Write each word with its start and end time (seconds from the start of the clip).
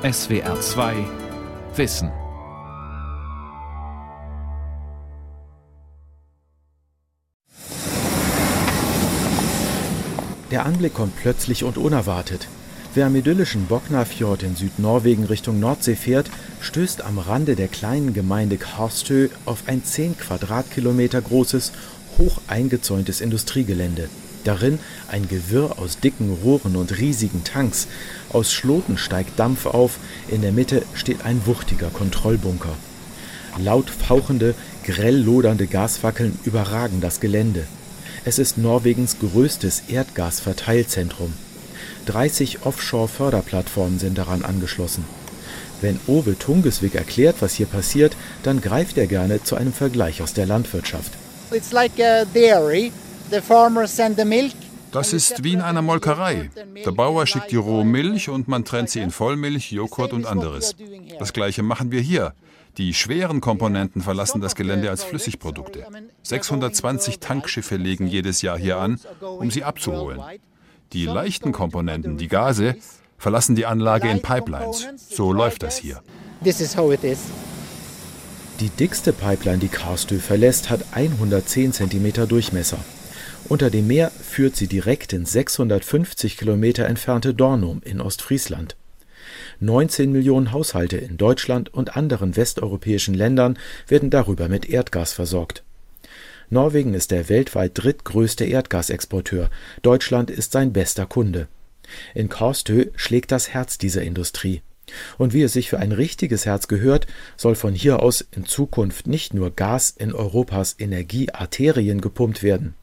SWR 0.00 0.60
2 0.60 0.94
Wissen. 1.74 2.12
Der 10.52 10.64
Anblick 10.66 10.94
kommt 10.94 11.16
plötzlich 11.16 11.64
und 11.64 11.78
unerwartet. 11.78 12.46
Wer 12.94 13.06
am 13.06 13.16
idyllischen 13.16 13.66
Boknafjord 13.66 14.44
in 14.44 14.54
Südnorwegen 14.54 15.24
Richtung 15.24 15.58
Nordsee 15.58 15.96
fährt, 15.96 16.30
stößt 16.60 17.04
am 17.04 17.18
Rande 17.18 17.56
der 17.56 17.66
kleinen 17.66 18.14
Gemeinde 18.14 18.56
Karstö 18.56 19.30
auf 19.46 19.64
ein 19.66 19.82
10 19.82 20.16
Quadratkilometer 20.16 21.20
großes, 21.20 21.72
hoch 22.18 22.40
eingezäuntes 22.46 23.20
Industriegelände. 23.20 24.08
Darin 24.48 24.78
ein 25.08 25.28
Gewirr 25.28 25.78
aus 25.78 25.98
dicken 25.98 26.32
Rohren 26.42 26.74
und 26.74 26.96
riesigen 26.96 27.44
Tanks. 27.44 27.86
Aus 28.30 28.50
Schloten 28.50 28.96
steigt 28.96 29.38
Dampf 29.38 29.66
auf, 29.66 29.98
in 30.28 30.40
der 30.40 30.52
Mitte 30.52 30.84
steht 30.94 31.26
ein 31.26 31.42
wuchtiger 31.44 31.90
Kontrollbunker. 31.90 32.72
Laut 33.58 33.90
fauchende, 33.90 34.54
grell 34.84 35.18
lodernde 35.18 35.66
Gasfackeln 35.66 36.38
überragen 36.44 37.02
das 37.02 37.20
Gelände. 37.20 37.66
Es 38.24 38.38
ist 38.38 38.56
Norwegens 38.56 39.18
größtes 39.18 39.82
Erdgasverteilzentrum. 39.88 41.34
30 42.06 42.64
Offshore-Förderplattformen 42.64 43.98
sind 43.98 44.16
daran 44.16 44.46
angeschlossen. 44.46 45.04
Wenn 45.82 46.00
Ove 46.06 46.38
Tungesvik 46.38 46.94
erklärt, 46.94 47.36
was 47.40 47.52
hier 47.52 47.66
passiert, 47.66 48.16
dann 48.44 48.62
greift 48.62 48.96
er 48.96 49.08
gerne 49.08 49.42
zu 49.42 49.56
einem 49.56 49.74
Vergleich 49.74 50.22
aus 50.22 50.32
der 50.32 50.46
Landwirtschaft. 50.46 51.12
It's 51.50 51.70
like 51.70 52.00
a 52.00 52.24
dairy. 52.24 52.92
The 53.30 53.40
farmers 53.40 53.94
send 53.94 54.16
the 54.18 54.24
milk. 54.24 54.52
Das 54.90 55.12
ist 55.12 55.44
wie 55.44 55.52
in 55.52 55.60
einer 55.60 55.82
Molkerei. 55.82 56.50
Der 56.84 56.90
Bauer 56.92 57.26
schickt 57.26 57.50
die 57.50 57.56
rohe 57.56 57.84
Milch 57.84 58.30
und 58.30 58.48
man 58.48 58.64
trennt 58.64 58.88
sie 58.88 59.00
in 59.00 59.10
Vollmilch, 59.10 59.70
Joghurt 59.70 60.14
und 60.14 60.24
anderes. 60.24 60.74
Das 61.18 61.34
gleiche 61.34 61.62
machen 61.62 61.92
wir 61.92 62.00
hier. 62.00 62.32
Die 62.78 62.94
schweren 62.94 63.40
Komponenten 63.40 64.00
verlassen 64.00 64.40
das 64.40 64.54
Gelände 64.54 64.88
als 64.88 65.04
Flüssigprodukte. 65.04 65.84
620 66.22 67.18
Tankschiffe 67.18 67.76
legen 67.76 68.06
jedes 68.06 68.40
Jahr 68.40 68.56
hier 68.56 68.78
an, 68.78 68.98
um 69.20 69.50
sie 69.50 69.64
abzuholen. 69.64 70.20
Die 70.94 71.04
leichten 71.04 71.52
Komponenten, 71.52 72.16
die 72.16 72.28
Gase, 72.28 72.76
verlassen 73.18 73.56
die 73.56 73.66
Anlage 73.66 74.08
in 74.08 74.22
Pipelines. 74.22 74.88
So 74.96 75.32
läuft 75.32 75.62
das 75.64 75.76
hier. 75.76 76.02
This 76.42 76.60
is 76.60 76.76
how 76.76 76.92
it 76.92 77.04
is. 77.04 77.18
Die 78.60 78.70
dickste 78.70 79.12
Pipeline, 79.12 79.58
die 79.58 79.68
Karstö 79.68 80.18
verlässt, 80.18 80.70
hat 80.70 80.80
110 80.92 81.72
cm 81.72 82.26
Durchmesser. 82.26 82.78
Unter 83.48 83.70
dem 83.70 83.86
Meer 83.86 84.10
führt 84.10 84.56
sie 84.56 84.66
direkt 84.66 85.14
ins 85.14 85.32
650 85.32 86.36
Kilometer 86.36 86.84
entfernte 86.84 87.32
Dornum 87.32 87.80
in 87.82 87.98
Ostfriesland. 87.98 88.76
19 89.60 90.12
Millionen 90.12 90.52
Haushalte 90.52 90.98
in 90.98 91.16
Deutschland 91.16 91.72
und 91.72 91.96
anderen 91.96 92.36
westeuropäischen 92.36 93.14
Ländern 93.14 93.58
werden 93.86 94.10
darüber 94.10 94.48
mit 94.48 94.68
Erdgas 94.68 95.14
versorgt. 95.14 95.62
Norwegen 96.50 96.92
ist 96.92 97.10
der 97.10 97.30
weltweit 97.30 97.72
drittgrößte 97.74 98.44
Erdgasexporteur, 98.44 99.50
Deutschland 99.80 100.30
ist 100.30 100.52
sein 100.52 100.74
bester 100.74 101.06
Kunde. 101.06 101.48
In 102.14 102.28
Karstö 102.28 102.90
schlägt 102.96 103.32
das 103.32 103.48
Herz 103.48 103.78
dieser 103.78 104.02
Industrie. 104.02 104.60
Und 105.16 105.32
wie 105.32 105.42
es 105.42 105.54
sich 105.54 105.70
für 105.70 105.78
ein 105.78 105.92
richtiges 105.92 106.44
Herz 106.44 106.68
gehört, 106.68 107.06
soll 107.36 107.54
von 107.54 107.74
hier 107.74 108.02
aus 108.02 108.26
in 108.30 108.44
Zukunft 108.44 109.06
nicht 109.06 109.32
nur 109.32 109.50
Gas 109.50 109.90
in 109.90 110.14
Europas 110.14 110.76
Energiearterien 110.78 112.02
gepumpt 112.02 112.42
werden. 112.42 112.74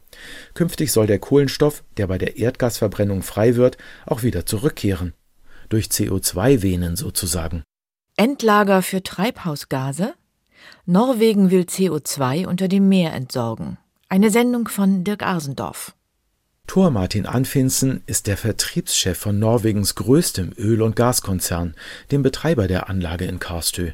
Künftig 0.54 0.92
soll 0.92 1.08
der 1.08 1.20
Kohlenstoff, 1.20 1.84
der 1.98 2.08
bei 2.08 2.18
der 2.18 2.38
Erdgasverbrennung 2.38 3.22
frei 3.22 3.56
wird, 3.56 3.78
auch 4.06 4.24
wieder 4.24 4.46
zurückkehren. 4.46 5.14
Durch 5.70 5.88
CO2-Venen 5.88 6.96
sozusagen. 6.96 7.64
Endlager 8.18 8.82
für 8.82 9.04
Treibhausgase? 9.04 10.14
Norwegen 10.86 11.52
will 11.52 11.64
CO2 11.64 12.48
unter 12.48 12.68
dem 12.68 12.88
Meer 12.88 13.14
entsorgen. 13.14 13.78
Eine 14.08 14.30
Sendung 14.30 14.68
von 14.68 15.04
Dirk 15.04 15.24
Arsendorf. 15.24 15.96
Thor 16.68 16.90
Martin 16.90 17.26
Anfinsen 17.26 18.02
ist 18.08 18.28
der 18.28 18.38
Vertriebschef 18.38 19.18
von 19.18 19.38
Norwegens 19.38 19.96
größtem 19.96 20.52
Öl- 20.58 20.82
und 20.82 20.96
Gaskonzern, 20.96 21.76
dem 22.12 22.24
Betreiber 22.24 22.68
der 22.68 22.90
Anlage 22.90 23.26
in 23.26 23.40
Karstö. 23.40 23.92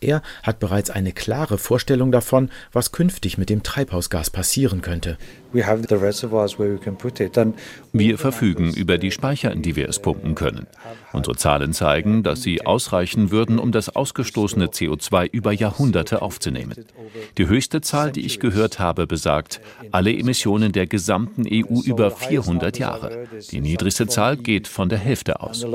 Er 0.00 0.22
hat 0.42 0.58
bereits 0.58 0.90
eine 0.90 1.12
klare 1.12 1.58
Vorstellung 1.58 2.12
davon, 2.12 2.50
was 2.72 2.92
künftig 2.92 3.38
mit 3.38 3.50
dem 3.50 3.62
Treibhausgas 3.62 4.30
passieren 4.30 4.82
könnte. 4.82 5.18
Wir 7.92 8.18
verfügen 8.18 8.72
über 8.72 8.96
die 8.96 9.10
Speicher, 9.10 9.52
in 9.52 9.60
die 9.60 9.76
wir 9.76 9.88
es 9.88 9.98
pumpen 9.98 10.34
können. 10.34 10.66
Unsere 11.12 11.36
Zahlen 11.36 11.74
zeigen, 11.74 12.22
dass 12.22 12.42
sie 12.42 12.64
ausreichen 12.64 13.30
würden, 13.30 13.58
um 13.58 13.70
das 13.70 13.94
ausgestoßene 13.94 14.68
CO2 14.68 15.28
über 15.30 15.52
Jahrhunderte 15.52 16.22
aufzunehmen. 16.22 16.74
Die 17.36 17.46
höchste 17.46 17.82
Zahl, 17.82 18.12
die 18.12 18.24
ich 18.24 18.40
gehört 18.40 18.78
habe, 18.78 19.06
besagt, 19.06 19.60
alle 19.90 20.16
Emissionen 20.16 20.72
der 20.72 20.86
gesamten 20.86 21.44
EU 21.46 21.82
über 21.84 22.10
400 22.10 22.78
Jahre. 22.78 23.26
Die 23.50 23.60
niedrigste 23.60 24.06
Zahl 24.06 24.38
geht 24.38 24.68
von 24.68 24.88
der 24.88 24.98
Hälfte 24.98 25.40
aus. 25.40 25.66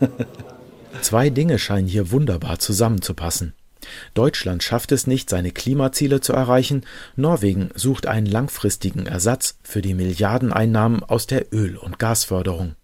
Zwei 1.02 1.30
Dinge 1.30 1.58
scheinen 1.58 1.88
hier 1.88 2.10
wunderbar 2.10 2.58
zusammenzupassen. 2.58 3.54
Deutschland 4.14 4.62
schafft 4.62 4.92
es 4.92 5.06
nicht, 5.06 5.28
seine 5.28 5.50
Klimaziele 5.50 6.20
zu 6.20 6.32
erreichen, 6.32 6.86
Norwegen 7.16 7.70
sucht 7.74 8.06
einen 8.06 8.26
langfristigen 8.26 9.06
Ersatz 9.06 9.58
für 9.62 9.82
die 9.82 9.94
Milliardeneinnahmen 9.94 11.02
aus 11.02 11.26
der 11.26 11.52
Öl- 11.52 11.76
und 11.76 11.98
Gasförderung. 11.98 12.76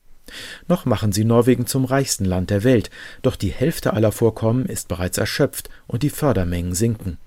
Noch 0.69 0.85
machen 0.85 1.13
sie 1.13 1.25
Norwegen 1.25 1.67
zum 1.67 1.85
reichsten 1.85 2.25
Land 2.25 2.51
der 2.51 2.63
Welt, 2.63 2.91
doch 3.23 3.37
die 3.37 3.51
Hälfte 3.51 3.95
aller 3.95 4.13
Vorkommen 4.13 4.67
ist 4.67 4.89
bereits 4.89 5.19
erschöpft 5.19 5.71
und 5.87 6.03
die 6.03 6.11
Fördermengen 6.11 6.75
sinken. 6.75 7.19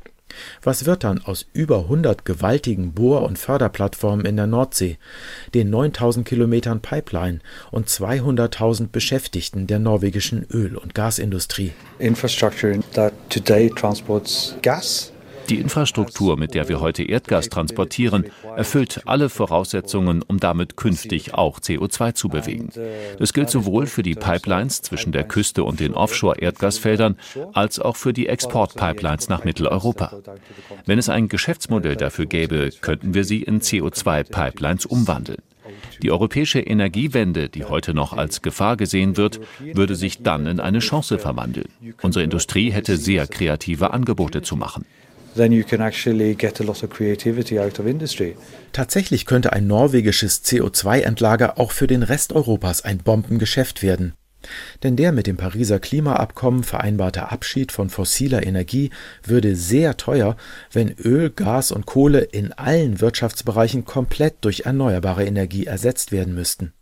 Was 0.62 0.86
wird 0.86 1.04
dann 1.04 1.22
aus 1.24 1.46
über 1.54 1.80
100 1.80 2.26
gewaltigen 2.26 2.94
Bohr- 2.94 3.24
und 3.24 3.40
Förderplattformen 3.40 4.26
in 4.26 4.36
der 4.36 4.48
Nordsee, 4.48 4.98
den 5.54 5.70
9000 5.70 6.28
Kilometern 6.28 6.82
Pipeline 6.82 7.40
und 7.72 7.88
200.000 7.88 8.90
Beschäftigten 8.92 9.68
der 9.68 9.80
norwegischen 9.80 10.46
Öl- 10.52 10.78
und 10.78 10.94
Gasindustrie? 10.94 11.72
Infrastructure 12.00 12.80
that 12.94 13.14
today 13.30 13.70
transports 13.70 14.56
gas 14.62 15.13
die 15.50 15.60
Infrastruktur, 15.60 16.38
mit 16.38 16.54
der 16.54 16.70
wir 16.70 16.80
heute 16.80 17.04
Erdgas 17.04 17.50
transportieren, 17.50 18.26
erfüllt 18.56 19.02
alle 19.06 19.30
Voraussetzungen, 19.30 20.22
um 20.22 20.40
damit 20.40 20.78
künftig 20.78 21.34
auch 21.34 21.60
CO2 21.60 22.14
zu 22.14 22.30
bewegen. 22.30 22.70
Das 23.20 23.34
gilt 23.34 23.50
sowohl 23.50 23.86
für 23.88 24.04
die 24.04 24.16
Pipelines 24.16 24.82
zwischen 24.82 25.12
der 25.12 25.24
Küste 25.24 25.64
und 25.64 25.80
den 25.80 25.94
Offshore-Erdgasfeldern 25.94 27.18
als 27.54 27.80
auch 27.80 27.96
für 27.96 28.14
die 28.14 28.28
Exportpipelines 28.28 29.30
nach 29.30 29.44
Mitteleuropa. 29.44 30.14
Wenn 30.86 31.00
es 31.00 31.10
ein 31.10 31.28
Geschäftsmodell 31.28 31.96
dafür 31.96 32.26
gäbe, 32.26 32.70
könnten 32.82 33.14
wir 33.14 33.24
sie 33.24 33.44
in 33.44 33.62
CO2-Pipelines 33.62 34.86
umwandeln. 34.86 35.42
Die 36.02 36.12
europäische 36.12 36.60
Energiewende, 36.60 37.50
die 37.50 37.64
heute 37.64 37.94
noch 37.94 38.14
als 38.14 38.42
Gefahr 38.42 38.76
gesehen 38.76 39.16
wird, 39.16 39.40
würde 39.60 39.96
sich 39.96 40.22
dann 40.22 40.46
in 40.46 40.60
eine 40.60 40.80
Chance 40.80 41.18
verwandeln. 41.18 41.70
Unsere 42.02 42.24
Industrie 42.24 42.72
hätte 42.72 42.98
sehr 42.98 43.28
kreative 43.28 43.92
Angebote 43.92 44.42
zu 44.42 44.56
machen 44.56 44.86
Tatsächlich 48.72 49.26
könnte 49.26 49.54
ein 49.54 49.68
norwegisches 49.68 50.44
CO2-Endlager 50.44 51.60
auch 51.60 51.72
für 51.72 51.88
den 51.88 52.04
Rest 52.04 52.34
Europas 52.34 52.84
ein 52.84 53.00
Bombengeschäft 53.00 53.82
werden. 53.82 54.14
Denn 54.84 54.96
der 54.96 55.12
mit 55.12 55.26
dem 55.26 55.38
Pariser 55.38 55.80
Klimaabkommen 55.80 56.64
vereinbarte 56.64 57.32
Abschied 57.32 57.72
von 57.72 57.90
fossiler 57.90 58.46
Energie 58.46 58.90
würde 59.24 59.56
sehr 59.56 59.98
teuer, 59.98 60.36
wenn 60.72 60.92
Öl, 60.92 61.30
Gas 61.30 61.72
und 61.72 61.86
Kohle 61.86 62.20
in 62.20 62.52
allen 62.54 63.00
Wirtschaftsbereichen 63.00 63.86
komplett 63.86 64.36
durch 64.42 64.62
erneuerbare 64.62 65.26
Energie 65.26 65.66
ersetzt 65.66 66.12
werden 66.12 66.36
müssten. 66.36 66.74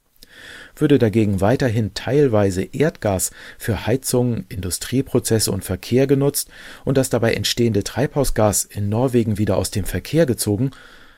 Würde 0.81 0.97
dagegen 0.97 1.41
weiterhin 1.41 1.93
teilweise 1.93 2.63
Erdgas 2.63 3.29
für 3.59 3.85
Heizung, 3.85 4.45
Industrieprozesse 4.49 5.51
und 5.51 5.63
Verkehr 5.63 6.07
genutzt 6.07 6.49
und 6.85 6.97
das 6.97 7.11
dabei 7.11 7.33
entstehende 7.35 7.83
Treibhausgas 7.83 8.65
in 8.65 8.89
Norwegen 8.89 9.37
wieder 9.37 9.57
aus 9.57 9.69
dem 9.69 9.85
Verkehr 9.85 10.25
gezogen, 10.25 10.71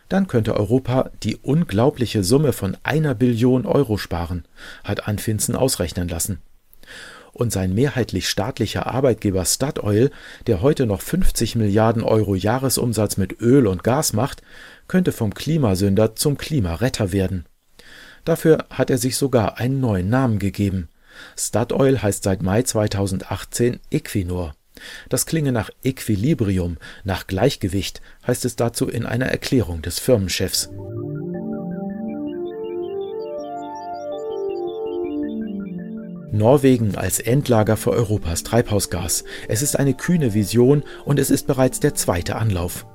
dann 0.09 0.27
könnte 0.27 0.55
Europa 0.55 1.11
die 1.23 1.38
unglaubliche 1.38 2.25
Summe 2.25 2.51
von 2.51 2.75
einer 2.83 3.15
Billion 3.15 3.65
Euro 3.65 3.97
sparen, 3.97 4.43
hat 4.83 5.07
Anfinzen 5.07 5.55
ausrechnen 5.55 6.09
lassen. 6.09 6.41
Und 7.31 7.53
sein 7.53 7.73
mehrheitlich 7.73 8.27
staatlicher 8.27 8.88
Arbeitgeber 8.88 9.45
Statoil, 9.45 10.11
der 10.45 10.61
heute 10.61 10.85
noch 10.85 10.99
50 10.99 11.55
Milliarden 11.55 12.03
Euro 12.03 12.35
Jahresumsatz 12.35 13.15
mit 13.15 13.39
Öl 13.41 13.65
und 13.65 13.81
Gas 13.83 14.11
macht, 14.11 14.41
könnte 14.89 15.13
vom 15.13 15.33
Klimasünder 15.33 16.15
zum 16.15 16.38
Klimaretter 16.38 17.13
werden. 17.13 17.45
Dafür 18.25 18.65
hat 18.69 18.89
er 18.89 18.97
sich 18.97 19.17
sogar 19.17 19.57
einen 19.57 19.79
neuen 19.79 20.09
Namen 20.09 20.39
gegeben. 20.39 20.89
Statoil 21.37 22.01
heißt 22.01 22.23
seit 22.23 22.41
Mai 22.41 22.63
2018 22.63 23.79
Equinor. 23.91 24.55
Das 25.09 25.25
klinge 25.25 25.51
nach 25.51 25.69
Equilibrium, 25.83 26.77
nach 27.03 27.27
Gleichgewicht, 27.27 28.01
heißt 28.25 28.45
es 28.45 28.55
dazu 28.55 28.87
in 28.87 29.05
einer 29.05 29.27
Erklärung 29.27 29.81
des 29.81 29.99
Firmenchefs. 29.99 30.69
Norwegen 36.31 36.95
als 36.95 37.19
Endlager 37.19 37.77
für 37.77 37.91
Europas 37.91 38.41
Treibhausgas. 38.41 39.23
Es 39.47 39.61
ist 39.61 39.77
eine 39.77 39.93
kühne 39.93 40.33
Vision 40.33 40.83
und 41.05 41.19
es 41.19 41.29
ist 41.29 41.45
bereits 41.45 41.79
der 41.79 41.93
zweite 41.93 42.37
Anlauf. 42.37 42.87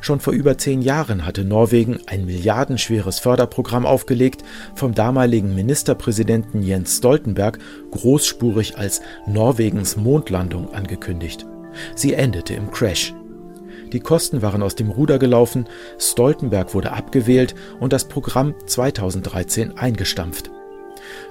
Schon 0.00 0.20
vor 0.20 0.32
über 0.32 0.58
zehn 0.58 0.82
Jahren 0.82 1.26
hatte 1.26 1.44
Norwegen 1.44 2.00
ein 2.06 2.24
milliardenschweres 2.24 3.18
Förderprogramm 3.18 3.86
aufgelegt, 3.86 4.42
vom 4.74 4.94
damaligen 4.94 5.54
Ministerpräsidenten 5.54 6.62
Jens 6.62 6.98
Stoltenberg 6.98 7.58
großspurig 7.90 8.78
als 8.78 9.00
Norwegens 9.26 9.96
Mondlandung 9.96 10.72
angekündigt. 10.72 11.46
Sie 11.94 12.14
endete 12.14 12.54
im 12.54 12.70
Crash. 12.70 13.14
Die 13.92 14.00
Kosten 14.00 14.40
waren 14.40 14.62
aus 14.62 14.74
dem 14.74 14.90
Ruder 14.90 15.18
gelaufen, 15.18 15.66
Stoltenberg 15.98 16.72
wurde 16.74 16.92
abgewählt 16.92 17.54
und 17.78 17.92
das 17.92 18.08
Programm 18.08 18.54
2013 18.66 19.76
eingestampft. 19.76 20.50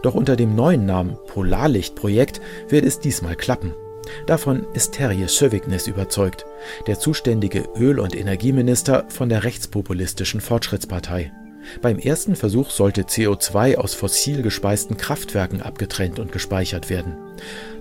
Doch 0.04 0.14
unter 0.14 0.36
dem 0.36 0.56
neuen 0.56 0.86
Namen 0.86 1.18
Polarlicht-Projekt 1.28 2.42
wird 2.70 2.86
es 2.86 3.00
diesmal 3.00 3.36
klappen. 3.36 3.74
Davon 4.26 4.66
ist 4.74 4.94
Terje 4.94 5.28
Sövignes 5.28 5.88
überzeugt, 5.88 6.46
der 6.88 7.00
zuständige 7.00 7.68
Öl- 7.76 8.00
und 8.00 8.16
Energieminister 8.16 9.06
von 9.10 9.30
der 9.30 9.44
rechtspopulistischen 9.44 10.42
Fortschrittspartei. 10.42 11.32
Beim 11.82 12.00
ersten 12.00 12.36
Versuch 12.36 12.72
sollte 12.72 13.04
CO2 13.04 13.76
aus 13.76 13.94
fossil 13.94 14.42
gespeisten 14.42 14.98
Kraftwerken 14.98 15.62
abgetrennt 15.62 16.20
und 16.20 16.32
gespeichert 16.32 16.90
werden. 16.90 17.16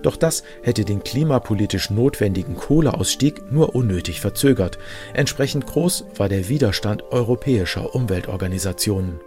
Doch 0.01 0.15
das 0.15 0.43
hätte 0.61 0.85
den 0.85 1.03
klimapolitisch 1.03 1.89
notwendigen 1.89 2.55
Kohleausstieg 2.55 3.51
nur 3.51 3.75
unnötig 3.75 4.21
verzögert. 4.21 4.77
Entsprechend 5.13 5.65
groß 5.67 6.05
war 6.15 6.29
der 6.29 6.47
Widerstand 6.47 7.03
europäischer 7.11 7.95
Umweltorganisationen. 7.95 9.19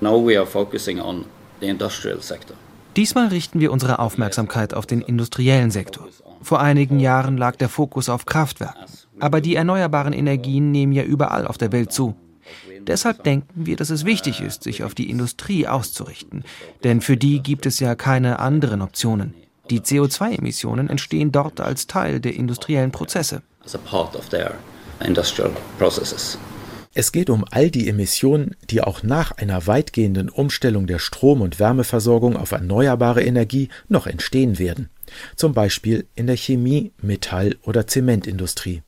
Now 0.00 0.26
we 0.26 0.38
are 0.38 0.46
focusing 0.46 1.00
on 1.00 1.24
the 1.60 1.68
industrial 1.68 2.20
sector. 2.20 2.56
Diesmal 2.96 3.28
richten 3.28 3.60
wir 3.60 3.72
unsere 3.72 3.98
Aufmerksamkeit 3.98 4.74
auf 4.74 4.86
den 4.86 5.00
industriellen 5.00 5.70
Sektor. 5.70 6.08
Vor 6.42 6.60
einigen 6.60 6.98
Jahren 6.98 7.36
lag 7.36 7.56
der 7.56 7.68
Fokus 7.68 8.08
auf 8.08 8.26
Kraftwerken. 8.26 8.84
Aber 9.20 9.40
die 9.40 9.54
erneuerbaren 9.54 10.12
Energien 10.12 10.70
nehmen 10.70 10.92
ja 10.92 11.02
überall 11.02 11.46
auf 11.46 11.58
der 11.58 11.72
Welt 11.72 11.92
zu. 11.92 12.16
Deshalb 12.80 13.22
denken 13.24 13.66
wir, 13.66 13.76
dass 13.76 13.90
es 13.90 14.04
wichtig 14.04 14.40
ist, 14.40 14.64
sich 14.64 14.82
auf 14.82 14.94
die 14.94 15.10
Industrie 15.10 15.68
auszurichten. 15.68 16.44
Denn 16.82 17.00
für 17.00 17.16
die 17.16 17.40
gibt 17.42 17.66
es 17.66 17.78
ja 17.78 17.94
keine 17.94 18.38
anderen 18.38 18.82
Optionen. 18.82 19.34
Die 19.68 19.80
CO2-Emissionen 19.80 20.88
entstehen 20.88 21.30
dort 21.30 21.60
als 21.60 21.86
Teil 21.86 22.18
der 22.18 22.34
industriellen 22.34 22.90
Prozesse. 22.90 23.42
Es 26.92 27.12
geht 27.12 27.30
um 27.30 27.44
all 27.48 27.70
die 27.70 27.88
Emissionen, 27.88 28.56
die 28.68 28.80
auch 28.80 29.04
nach 29.04 29.30
einer 29.32 29.68
weitgehenden 29.68 30.28
Umstellung 30.28 30.88
der 30.88 30.98
Strom- 30.98 31.40
und 31.40 31.60
Wärmeversorgung 31.60 32.36
auf 32.36 32.50
erneuerbare 32.50 33.22
Energie 33.22 33.68
noch 33.88 34.08
entstehen 34.08 34.58
werden, 34.58 34.90
zum 35.36 35.54
Beispiel 35.54 36.08
in 36.16 36.26
der 36.26 36.36
Chemie-, 36.36 36.90
Metall- 37.00 37.56
oder 37.62 37.86
Zementindustrie. 37.86 38.82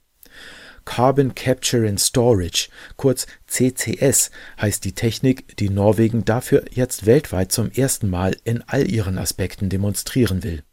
Carbon 0.84 1.36
Capture 1.36 1.88
and 1.88 2.00
Storage, 2.00 2.68
kurz 2.96 3.28
CCS, 3.46 4.32
heißt 4.60 4.84
die 4.84 4.96
Technik, 4.96 5.56
die 5.58 5.70
Norwegen 5.70 6.24
dafür 6.24 6.64
jetzt 6.72 7.06
weltweit 7.06 7.52
zum 7.52 7.70
ersten 7.70 8.10
Mal 8.10 8.36
in 8.42 8.64
all 8.66 8.90
ihren 8.90 9.16
Aspekten 9.16 9.68
demonstrieren 9.68 10.42
will. 10.42 10.64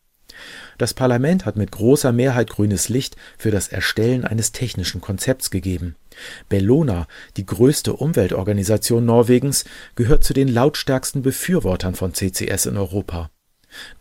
Das 0.79 0.95
Parlament 0.95 1.45
hat 1.45 1.57
mit 1.57 1.71
großer 1.71 2.11
Mehrheit 2.11 2.49
grünes 2.49 2.89
Licht 2.89 3.17
für 3.37 3.51
das 3.51 3.67
Erstellen 3.67 4.25
eines 4.25 4.51
technischen 4.51 4.99
Konzepts 4.99 5.51
gegeben. 5.51 5.95
Bellona, 6.49 7.07
die 7.37 7.45
größte 7.45 7.93
Umweltorganisation 7.93 9.05
Norwegens, 9.05 9.65
gehört 9.95 10.23
zu 10.23 10.33
den 10.33 10.47
lautstärksten 10.47 11.21
Befürwortern 11.21 11.95
von 11.95 12.13
CCS 12.13 12.67
in 12.67 12.77
Europa. 12.77 13.29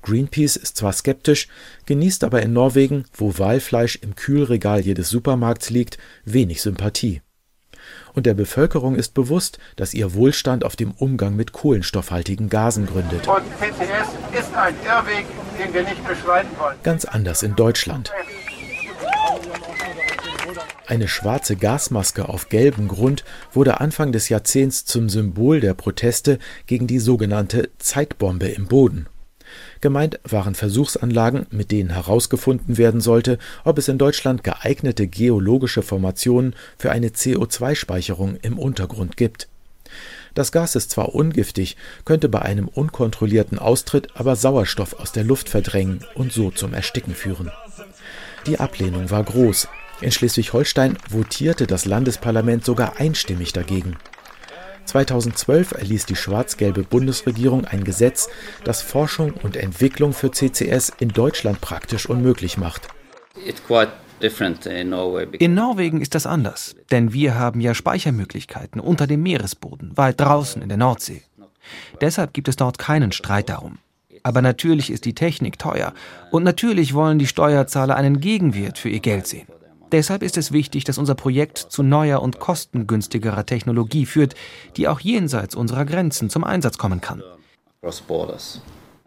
Greenpeace 0.03 0.57
ist 0.57 0.77
zwar 0.77 0.93
skeptisch, 0.93 1.49
genießt 1.87 2.25
aber 2.25 2.43
in 2.43 2.53
Norwegen, 2.53 3.05
wo 3.13 3.39
Walfleisch 3.39 3.97
im 3.97 4.17
Kühlregal 4.17 4.81
jedes 4.81 5.11
Supermarkts 5.11 5.71
liegt, 5.71 5.99
wenig 6.25 6.63
Sympathie. 6.63 7.21
Und 8.15 8.27
der 8.27 8.35
Bevölkerung 8.35 8.97
ist 8.97 9.15
bewusst, 9.15 9.59
dass 9.77 9.95
ihr 9.95 10.15
Wohlstand 10.15 10.65
auf 10.65 10.77
dem 10.77 10.93
Umgang 10.93 11.37
mit 11.37 11.53
kohlenstoffhaltigen 11.53 12.49
Gasen 12.49 12.87
gründet. 12.87 13.29
Und 13.29 13.43
CCS 13.59 14.09
ist 14.39 14.55
ein 14.55 14.75
Irrweg, 14.85 15.27
den 15.59 15.73
wir 15.73 15.83
nicht 15.83 16.07
beschreiten 16.07 16.51
wollen. 16.59 16.77
Ganz 16.83 17.05
anders 17.05 17.43
in 17.43 17.55
Deutschland. 17.55 18.13
Eine 20.89 21.07
schwarze 21.07 21.55
Gasmaske 21.55 22.31
auf 22.31 22.49
gelbem 22.49 22.89
Grund 22.89 23.23
wurde 23.53 23.79
Anfang 23.79 24.11
des 24.11 24.31
Jahrzehnts 24.31 24.87
zum 24.87 25.11
Symbol 25.11 25.61
der 25.61 25.75
Proteste 25.75 26.39
gegen 26.67 26.87
die 26.87 26.99
sogenannte 26.99 27.69
Zeitbombe 27.77 28.49
im 28.49 28.69
Boden. 28.69 29.07
Gemeint 29.83 30.19
waren 30.25 30.55
Versuchsanlagen, 30.55 31.45
mit 31.51 31.73
denen 31.73 31.91
herausgefunden 31.91 32.79
werden 32.79 33.03
sollte, 33.03 33.39
ob 33.65 33.77
es 33.77 33.89
in 33.89 33.99
Deutschland 33.99 34.43
geeignete 34.45 35.07
geologische 35.09 35.83
Formationen 35.83 36.55
für 36.79 36.91
eine 36.91 37.09
CO2-Speicherung 37.09 38.37
im 38.41 38.59
Untergrund 38.59 39.19
gibt. 39.19 39.47
Das 40.33 40.53
Gas 40.53 40.75
ist 40.75 40.91
zwar 40.91 41.15
ungiftig, 41.15 41.77
könnte 42.07 42.31
bei 42.31 42.41
einem 42.41 42.67
unkontrollierten 42.67 43.59
Austritt 43.59 44.09
aber 44.15 44.37
Sauerstoff 44.37 44.99
aus 44.99 45.13
der 45.13 45.25
Luft 45.25 45.51
verdrängen 45.51 46.07
und 46.15 46.33
so 46.33 46.51
zum 46.51 46.73
Ersticken 46.73 47.15
führen. 47.15 47.51
Die 48.47 48.59
Ablehnung 48.59 49.11
war 49.11 49.23
groß. 49.23 49.69
In 50.01 50.13
Schleswig-Holstein 50.13 50.97
votierte 51.09 51.67
das 51.67 51.85
Landesparlament 51.85 52.65
sogar 52.65 52.99
einstimmig 52.99 53.53
dagegen. 53.53 53.97
2012 54.85 55.73
erließ 55.73 56.07
die 56.07 56.17
schwarz-gelbe 56.17 56.83
Bundesregierung 56.83 57.65
ein 57.65 57.85
Gesetz, 57.85 58.29
das 58.65 58.81
Forschung 58.81 59.33
und 59.43 59.57
Entwicklung 59.57 60.13
für 60.13 60.31
CCS 60.31 60.93
in 60.99 61.09
Deutschland 61.11 61.61
praktisch 61.61 62.09
unmöglich 62.09 62.57
macht. 62.57 62.89
In 65.39 65.55
Norwegen 65.55 66.01
ist 66.01 66.15
das 66.15 66.27
anders, 66.27 66.75
denn 66.91 67.13
wir 67.13 67.35
haben 67.35 67.61
ja 67.61 67.75
Speichermöglichkeiten 67.75 68.81
unter 68.81 69.07
dem 69.07 69.23
Meeresboden, 69.23 69.97
weit 69.97 70.21
draußen 70.21 70.63
in 70.63 70.69
der 70.69 70.79
Nordsee. 70.79 71.23
Deshalb 72.01 72.33
gibt 72.33 72.49
es 72.49 72.57
dort 72.57 72.79
keinen 72.79 73.13
Streit 73.13 73.49
darum. 73.49 73.79
Aber 74.23 74.43
natürlich 74.43 74.91
ist 74.91 75.05
die 75.05 75.15
Technik 75.15 75.59
teuer 75.59 75.93
und 76.31 76.45
natürlich 76.45 76.95
wollen 76.95 77.19
die 77.19 77.27
Steuerzahler 77.27 77.97
einen 77.97 78.21
Gegenwert 78.21 78.79
für 78.79 78.89
ihr 78.89 79.01
Geld 79.01 79.27
sehen. 79.27 79.47
Deshalb 79.93 80.23
ist 80.23 80.37
es 80.37 80.53
wichtig, 80.53 80.85
dass 80.85 80.99
unser 80.99 81.15
Projekt 81.15 81.59
zu 81.59 81.83
neuer 81.83 82.21
und 82.21 82.39
kostengünstigerer 82.39 83.47
Technologie 83.47 84.07
führt, 84.07 84.35
die 84.77 84.89
auch 84.89 85.01
jenseits 85.01 85.55
unserer 85.55 85.85
Grenzen 85.85 86.29
zum 86.31 86.45
Einsatz 86.45 86.79
kommen 86.79 87.01
kann. 87.01 87.23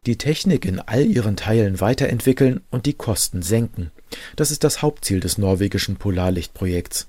Die 0.07 0.17
Technik 0.17 0.65
in 0.65 0.79
all 0.79 1.05
ihren 1.05 1.35
Teilen 1.35 1.79
weiterentwickeln 1.79 2.61
und 2.71 2.87
die 2.87 2.93
Kosten 2.93 3.43
senken. 3.43 3.91
Das 4.35 4.49
ist 4.49 4.63
das 4.63 4.81
Hauptziel 4.81 5.19
des 5.19 5.37
norwegischen 5.37 5.97
Polarlichtprojekts. 5.97 7.07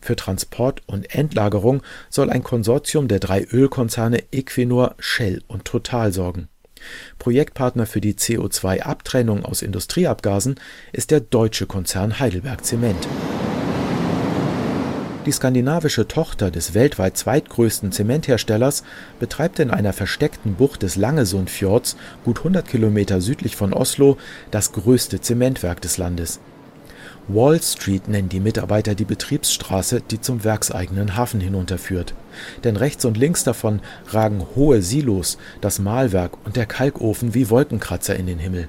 Für 0.00 0.16
Transport 0.16 0.82
und 0.86 1.14
Endlagerung 1.14 1.82
soll 2.08 2.30
ein 2.30 2.42
Konsortium 2.42 3.08
der 3.08 3.20
drei 3.20 3.44
Ölkonzerne 3.44 4.22
Equinor, 4.32 4.94
Shell 4.98 5.42
und 5.46 5.66
Total 5.66 6.12
sorgen. 6.12 6.48
Projektpartner 7.18 7.86
für 7.86 8.00
die 8.00 8.14
CO2-Abtrennung 8.14 9.44
aus 9.44 9.62
Industrieabgasen 9.62 10.56
ist 10.92 11.10
der 11.10 11.20
deutsche 11.20 11.66
Konzern 11.66 12.18
Heidelberg 12.18 12.64
Zement. 12.64 13.06
Die 15.26 15.32
skandinavische 15.32 16.06
Tochter 16.06 16.52
des 16.52 16.72
weltweit 16.72 17.16
zweitgrößten 17.16 17.90
Zementherstellers 17.90 18.84
betreibt 19.18 19.58
in 19.58 19.72
einer 19.72 19.92
versteckten 19.92 20.54
Bucht 20.54 20.84
des 20.84 20.94
Langesundfjords, 20.94 21.96
gut 22.24 22.38
100 22.38 22.68
Kilometer 22.68 23.20
südlich 23.20 23.56
von 23.56 23.72
Oslo, 23.72 24.18
das 24.52 24.70
größte 24.70 25.20
Zementwerk 25.20 25.80
des 25.80 25.98
Landes 25.98 26.38
Wall 27.28 27.60
Street 27.60 28.06
nennen 28.06 28.28
die 28.28 28.38
Mitarbeiter 28.40 28.94
die 28.94 29.04
Betriebsstraße, 29.04 30.00
die 30.00 30.20
zum 30.20 30.44
werkseigenen 30.44 31.16
Hafen 31.16 31.40
hinunterführt. 31.40 32.14
Denn 32.62 32.76
rechts 32.76 33.04
und 33.04 33.16
links 33.16 33.42
davon 33.42 33.80
ragen 34.08 34.46
hohe 34.54 34.80
Silos, 34.80 35.36
das 35.60 35.80
Mahlwerk 35.80 36.32
und 36.44 36.56
der 36.56 36.66
Kalkofen 36.66 37.34
wie 37.34 37.50
Wolkenkratzer 37.50 38.14
in 38.14 38.26
den 38.26 38.38
Himmel. 38.38 38.68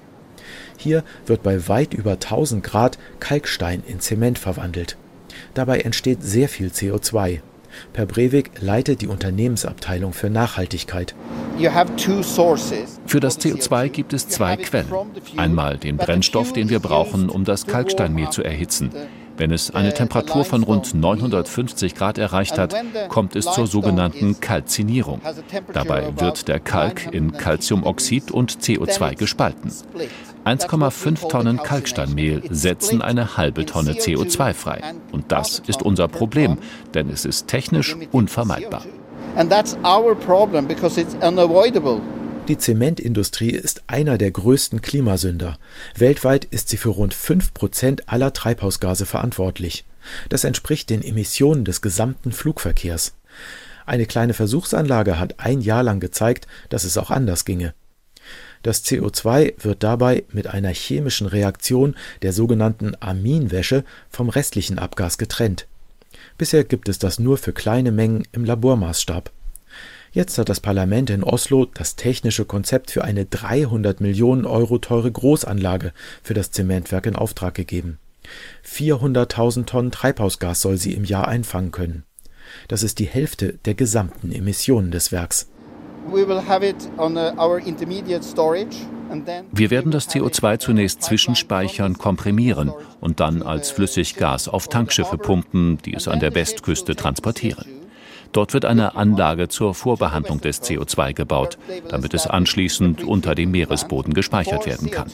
Hier 0.78 1.04
wird 1.26 1.44
bei 1.44 1.68
weit 1.68 1.94
über 1.94 2.14
1000 2.14 2.64
Grad 2.64 2.98
Kalkstein 3.20 3.84
in 3.86 4.00
Zement 4.00 4.40
verwandelt. 4.40 4.98
Dabei 5.54 5.82
entsteht 5.82 6.24
sehr 6.24 6.50
viel 6.50 6.70
CO2 6.70 7.42
Per 7.94 8.06
Breivik 8.06 8.52
leitet 8.60 9.02
die 9.02 9.08
Unternehmensabteilung 9.08 10.14
für 10.14 10.30
Nachhaltigkeit. 10.30 11.16
Für 13.06 13.20
das 13.20 13.40
CO2 13.40 13.90
gibt 13.90 14.14
es 14.14 14.28
zwei 14.28 14.58
Quellen. 14.58 14.88
Einmal 15.38 15.78
den 15.78 15.98
Brennstoff, 15.98 16.54
den 16.54 16.70
wir 16.70 16.80
brauchen, 16.80 17.30
um 17.30 17.46
das 17.46 17.66
Kalksteinmehl 17.66 18.30
zu 18.30 18.44
erhitzen. 18.44 18.92
Wenn 19.38 19.52
es 19.52 19.70
eine 19.70 19.94
Temperatur 19.94 20.46
von 20.46 20.64
rund 20.64 20.96
950 20.96 21.94
Grad 21.94 22.18
erreicht 22.18 22.58
hat, 22.58 22.76
kommt 23.08 23.36
es 23.36 23.46
zur 23.46 23.68
sogenannten 23.68 24.40
Kalzinierung. 24.40 25.22
Dabei 25.74 26.20
wird 26.20 26.48
der 26.48 26.60
Kalk 26.60 27.14
in 27.14 27.34
Calciumoxid 27.34 28.32
und 28.32 28.58
CO2 28.60 29.16
gespalten. 29.16 29.72
1,5 30.48 31.28
Tonnen 31.28 31.58
Kalksteinmehl 31.58 32.42
setzen 32.50 33.02
eine 33.02 33.36
halbe 33.36 33.66
Tonne 33.66 33.96
CO2 33.96 34.54
frei. 34.54 34.82
Und 35.12 35.34
das 35.34 35.62
ist 35.68 35.82
unser 35.82 36.08
Problem, 36.08 36.58
denn 36.94 37.10
es 37.10 37.26
ist 37.26 37.48
technisch 37.48 37.98
unvermeidbar. 38.14 38.86
Die 42.48 42.58
Zementindustrie 42.58 43.50
ist 43.50 43.84
einer 43.88 44.18
der 44.18 44.32
größten 44.32 44.82
Klimasünder. 44.82 45.58
Weltweit 45.98 46.46
ist 46.46 46.70
sie 46.70 46.78
für 46.78 46.90
rund 46.90 47.14
5 47.14 47.54
Prozent 47.54 48.08
aller 48.08 48.32
Treibhausgase 48.32 49.06
verantwortlich. 49.06 49.84
Das 50.30 50.46
entspricht 50.46 50.90
den 50.90 51.04
Emissionen 51.04 51.66
des 51.66 51.82
gesamten 51.82 52.32
Flugverkehrs. 52.32 53.16
Eine 53.86 54.06
kleine 54.06 54.34
Versuchsanlage 54.34 55.20
hat 55.20 55.42
ein 55.42 55.60
Jahr 55.60 55.84
lang 55.84 56.00
gezeigt, 56.00 56.48
dass 56.70 56.86
es 56.86 56.98
auch 56.98 57.12
anders 57.12 57.44
ginge. 57.44 57.74
Das 58.68 58.84
CO2 58.84 59.64
wird 59.64 59.82
dabei 59.82 60.26
mit 60.34 60.48
einer 60.48 60.72
chemischen 60.72 61.26
Reaktion 61.26 61.96
der 62.22 62.34
sogenannten 62.34 62.98
Aminwäsche 63.00 63.86
vom 64.10 64.28
restlichen 64.28 64.78
Abgas 64.78 65.18
getrennt. 65.18 65.68
Bisher 66.38 66.66
gibt 66.66 66.90
es 66.90 67.00
das 67.00 67.18
nur 67.18 67.38
für 67.38 67.54
kleine 67.54 67.94
Mengen 67.94 68.28
im 68.34 68.44
Labormaßstab. 68.44 69.32
Jetzt 70.12 70.38
hat 70.38 70.50
das 70.50 70.60
Parlament 70.60 71.10
in 71.10 71.24
Oslo 71.24 71.68
das 71.76 71.96
technische 71.96 72.44
Konzept 72.44 72.92
für 72.92 73.06
eine 73.06 73.24
300 73.24 74.02
Millionen 74.02 74.46
Euro 74.46 74.80
teure 74.80 75.14
Großanlage 75.14 75.94
für 76.22 76.34
das 76.34 76.52
Zementwerk 76.52 77.06
in 77.06 77.16
Auftrag 77.16 77.54
gegeben. 77.54 78.00
400.000 78.66 79.66
Tonnen 79.66 79.92
Treibhausgas 79.92 80.60
soll 80.60 80.76
sie 80.76 80.92
im 80.92 81.06
Jahr 81.06 81.30
einfangen 81.30 81.72
können. 81.72 82.04
Das 82.68 82.84
ist 82.84 83.00
die 83.00 83.08
Hälfte 83.08 83.54
der 83.64 83.76
gesamten 83.76 84.34
Emissionen 84.34 84.92
des 84.92 85.14
Werks. 85.14 85.48
Uh, 86.10 86.16
wir 89.52 89.70
werden 89.70 89.92
das 89.92 90.10
CO2 90.10 90.60
zunächst 90.60 91.04
zwischenspeichern, 91.04 91.98
komprimieren 91.98 92.72
und 93.00 93.20
dann 93.20 93.42
als 93.42 93.72
Flüssiggas 93.72 94.48
auf 94.48 94.68
Tankschiffe 94.68 95.18
pumpen, 95.18 95.80
die 95.84 95.94
es 95.94 96.08
an 96.08 96.20
der 96.20 96.34
Westküste 96.34 96.96
transportieren. 96.96 97.66
Dort 98.32 98.54
wird 98.54 98.66
eine 98.66 98.96
Anlage 98.96 99.48
zur 99.48 99.74
Vorbehandlung 99.74 100.42
des 100.42 100.62
CO2 100.62 101.14
gebaut, 101.14 101.58
damit 101.90 102.14
es 102.14 102.28
anschließend 102.28 103.04
unter 103.04 103.36
dem 103.36 103.52
Meeresboden 103.52 104.14
gespeichert 104.14 104.66
werden 104.66 104.92
kann. 104.92 105.12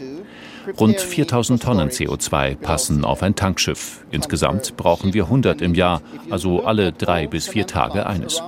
Rund 0.80 1.00
4000 1.00 1.62
Tonnen 1.62 1.90
CO2 1.90 2.56
passen 2.56 3.04
auf 3.04 3.22
ein 3.22 3.36
Tankschiff. 3.36 4.06
Insgesamt 4.12 4.78
brauchen 4.78 5.14
wir 5.14 5.26
100 5.26 5.62
im 5.62 5.76
Jahr, 5.76 6.02
also 6.30 6.64
alle 6.64 6.92
drei 6.92 7.28
bis 7.28 7.48
vier 7.48 7.68
Tage 7.68 8.06
eines. 8.06 8.42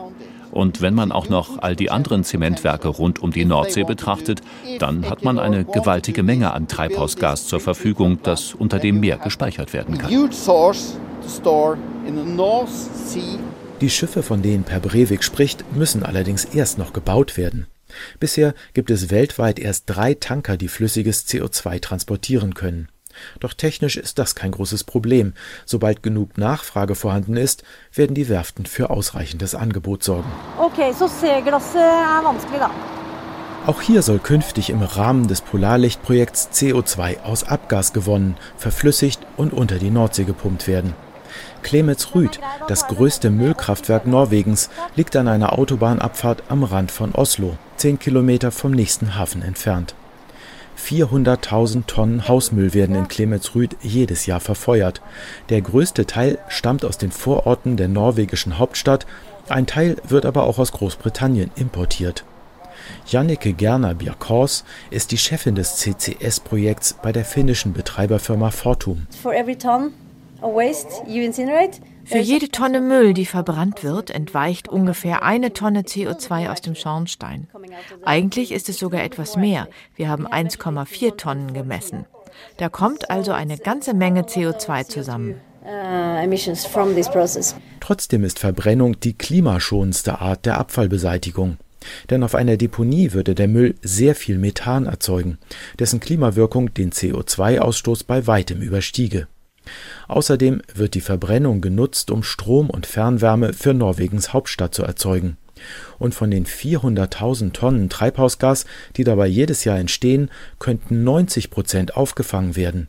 Und 0.55 0.81
wenn 0.81 0.93
man 0.93 1.11
auch 1.11 1.27
noch 1.27 1.61
all 1.61 1.75
die 1.75 1.91
anderen 1.91 2.23
Zementwerke 2.23 2.87
rund 2.87 3.21
um 3.21 3.31
die 3.31 3.43
Nordsee 3.43 3.83
betrachtet, 3.83 4.41
dann 4.79 5.09
hat 5.09 5.21
man 5.21 5.37
eine 5.37 5.65
gewaltige 5.65 6.23
Menge 6.23 6.53
an 6.53 6.69
Treibhausgas 6.69 7.47
zur 7.47 7.59
Verfügung, 7.59 8.19
das 8.23 8.53
unter 8.53 8.79
dem 8.79 9.01
Meer 9.01 9.17
gespeichert 9.17 9.73
werden 9.73 9.97
kann. 9.97 10.09
Die 13.81 13.89
Schiffe, 13.89 14.23
von 14.23 14.41
denen 14.41 14.63
Per 14.63 14.79
Breivik 14.79 15.25
spricht, 15.25 15.75
müssen 15.75 16.03
allerdings 16.03 16.45
erst 16.45 16.77
noch 16.77 16.93
gebaut 16.93 17.35
werden. 17.35 17.67
Bisher 18.21 18.53
gibt 18.73 18.91
es 18.91 19.11
weltweit 19.11 19.59
erst 19.59 19.83
drei 19.87 20.13
Tanker, 20.13 20.55
die 20.55 20.69
flüssiges 20.69 21.27
CO2 21.27 21.81
transportieren 21.81 22.53
können. 22.53 22.87
Doch 23.39 23.53
technisch 23.53 23.97
ist 23.97 24.19
das 24.19 24.35
kein 24.35 24.51
großes 24.51 24.83
Problem. 24.83 25.33
Sobald 25.65 26.03
genug 26.03 26.37
Nachfrage 26.37 26.95
vorhanden 26.95 27.37
ist, 27.37 27.63
werden 27.93 28.15
die 28.15 28.29
Werften 28.29 28.65
für 28.65 28.89
ausreichendes 28.89 29.55
Angebot 29.55 30.03
sorgen. 30.03 30.31
Okay, 30.57 30.93
so 30.97 31.07
Seeglasset 31.07 32.23
vanskelig, 32.23 32.59
da. 32.59 32.71
Auch 33.67 33.81
hier 33.81 34.03
soll 34.03 34.19
künftig 34.19 34.69
im 34.69 34.83
Rahmen 34.83 35.27
des 35.27 35.41
Polarlichtprojekts 35.41 36.49
CO2 36.53 37.23
aus 37.23 37.43
Abgas 37.45 37.93
gewonnen, 37.93 38.37
verflüssigt 38.57 39.21
und 39.37 39.53
unter 39.53 39.79
die 39.79 39.89
Nordsee 39.89 40.23
gepumpt 40.23 40.67
werden. 40.67 40.93
Klemetsrud, 41.63 42.39
das 42.67 42.87
größte 42.87 43.31
Müllkraftwerk 43.31 44.05
Norwegens, 44.05 44.69
liegt 44.95 45.15
an 45.15 45.27
einer 45.27 45.57
Autobahnabfahrt 45.57 46.43
am 46.47 46.63
Rand 46.63 46.91
von 46.91 47.13
Oslo, 47.13 47.57
zehn 47.75 47.97
Kilometer 47.97 48.51
vom 48.51 48.71
nächsten 48.71 49.15
Hafen 49.15 49.41
entfernt. 49.41 49.95
400.000 50.85 51.87
Tonnen 51.87 52.27
Hausmüll 52.27 52.73
werden 52.73 52.95
in 52.95 53.07
Klemetsrud 53.07 53.75
jedes 53.81 54.27
Jahr 54.27 54.39
verfeuert. 54.39 55.01
Der 55.49 55.61
größte 55.61 56.05
Teil 56.05 56.37
stammt 56.47 56.85
aus 56.85 56.97
den 56.97 57.11
Vororten 57.11 57.75
der 57.75 57.87
norwegischen 57.87 58.59
Hauptstadt, 58.59 59.07
ein 59.49 59.67
Teil 59.67 59.97
wird 60.07 60.25
aber 60.25 60.43
auch 60.43 60.59
aus 60.59 60.71
Großbritannien 60.71 61.51
importiert. 61.55 62.23
Jannike 63.07 63.53
Gerner 63.53 63.95
Bjerkås 63.95 64.63
ist 64.91 65.11
die 65.11 65.17
Chefin 65.17 65.55
des 65.55 65.77
CCS-Projekts 65.77 66.97
bei 67.01 67.11
der 67.11 67.25
finnischen 67.25 67.73
Betreiberfirma 67.73 68.51
Fortum. 68.51 69.07
For 69.21 69.33
every 69.33 69.55
ton 69.55 69.91
of 70.41 70.53
waste 70.55 71.03
you 71.07 71.23
incinerate, 71.23 71.79
für 72.05 72.19
jede 72.19 72.49
Tonne 72.49 72.81
Müll, 72.81 73.13
die 73.13 73.25
verbrannt 73.25 73.83
wird, 73.83 74.09
entweicht 74.11 74.67
ungefähr 74.67 75.23
eine 75.23 75.53
Tonne 75.53 75.81
CO2 75.81 76.49
aus 76.51 76.61
dem 76.61 76.75
Schornstein. 76.75 77.47
Eigentlich 78.03 78.51
ist 78.51 78.69
es 78.69 78.77
sogar 78.77 79.03
etwas 79.03 79.35
mehr. 79.35 79.67
Wir 79.95 80.09
haben 80.09 80.27
1,4 80.27 81.17
Tonnen 81.17 81.53
gemessen. 81.53 82.05
Da 82.57 82.69
kommt 82.69 83.09
also 83.09 83.31
eine 83.31 83.57
ganze 83.57 83.93
Menge 83.93 84.21
CO2 84.21 84.87
zusammen. 84.87 85.35
Trotzdem 87.79 88.23
ist 88.23 88.39
Verbrennung 88.39 88.99
die 88.99 89.13
klimaschonendste 89.13 90.19
Art 90.19 90.45
der 90.45 90.59
Abfallbeseitigung. 90.59 91.57
Denn 92.09 92.23
auf 92.23 92.35
einer 92.35 92.57
Deponie 92.57 93.13
würde 93.13 93.35
der 93.35 93.47
Müll 93.47 93.75
sehr 93.81 94.15
viel 94.15 94.37
Methan 94.37 94.85
erzeugen, 94.85 95.37
dessen 95.79 95.99
Klimawirkung 95.99 96.73
den 96.73 96.91
CO2-Ausstoß 96.91 98.05
bei 98.07 98.27
weitem 98.27 98.61
überstiege. 98.61 99.27
Außerdem 100.07 100.61
wird 100.73 100.93
die 100.93 101.01
Verbrennung 101.01 101.61
genutzt, 101.61 102.11
um 102.11 102.23
Strom 102.23 102.69
und 102.69 102.85
Fernwärme 102.85 103.53
für 103.53 103.73
Norwegens 103.73 104.33
Hauptstadt 104.33 104.73
zu 104.73 104.83
erzeugen. 104.83 105.37
Und 105.99 106.13
von 106.13 106.31
den 106.31 106.45
400.000 106.45 107.53
Tonnen 107.53 107.89
Treibhausgas, 107.89 108.65
die 108.97 109.03
dabei 109.03 109.27
jedes 109.27 109.63
Jahr 109.63 109.77
entstehen, 109.77 110.29
könnten 110.59 111.03
90 111.03 111.49
Prozent 111.49 111.95
aufgefangen 111.95 112.55
werden. 112.55 112.87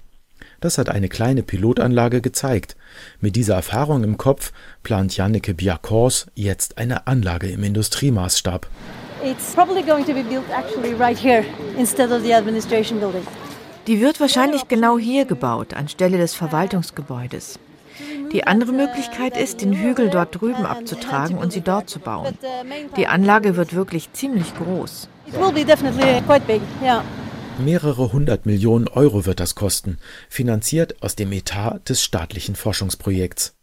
Das 0.60 0.78
hat 0.78 0.88
eine 0.88 1.08
kleine 1.08 1.42
Pilotanlage 1.42 2.20
gezeigt. 2.20 2.76
Mit 3.20 3.36
dieser 3.36 3.54
Erfahrung 3.54 4.04
im 4.04 4.16
Kopf 4.16 4.52
plant 4.82 5.16
Janneke 5.16 5.54
Bjakors 5.54 6.26
jetzt 6.34 6.78
eine 6.78 7.06
Anlage 7.06 7.48
im 7.48 7.62
Industriemaßstab. 7.62 8.66
It's 9.22 9.54
probably 9.54 9.82
going 9.82 10.04
to 10.06 10.14
be 10.14 10.22
built 10.22 10.44
actually 10.50 10.94
right 10.94 11.18
here 11.18 11.44
instead 11.78 12.10
of 12.10 12.22
the 12.22 12.32
administration 12.32 13.00
building. 13.00 13.26
Die 13.86 14.00
wird 14.00 14.20
wahrscheinlich 14.20 14.68
genau 14.68 14.98
hier 14.98 15.24
gebaut, 15.24 15.74
anstelle 15.74 16.18
des 16.18 16.34
Verwaltungsgebäudes. 16.34 17.58
Die 18.32 18.44
andere 18.46 18.72
Möglichkeit 18.72 19.36
ist, 19.36 19.62
den 19.62 19.72
Hügel 19.72 20.10
dort 20.10 20.40
drüben 20.40 20.66
abzutragen 20.66 21.38
und 21.38 21.52
sie 21.52 21.60
dort 21.60 21.88
zu 21.88 22.00
bauen. 22.00 22.36
Die 22.96 23.06
Anlage 23.06 23.56
wird 23.56 23.74
wirklich 23.74 24.12
ziemlich 24.12 24.54
groß. 24.56 25.08
Mehrere 27.58 28.12
hundert 28.12 28.44
Millionen 28.44 28.88
Euro 28.88 29.24
wird 29.24 29.40
das 29.40 29.54
kosten, 29.54 29.98
finanziert 30.28 31.02
aus 31.02 31.16
dem 31.16 31.32
Etat 31.32 31.88
des 31.88 32.02
staatlichen 32.02 32.54
Forschungsprojekts. 32.54 33.54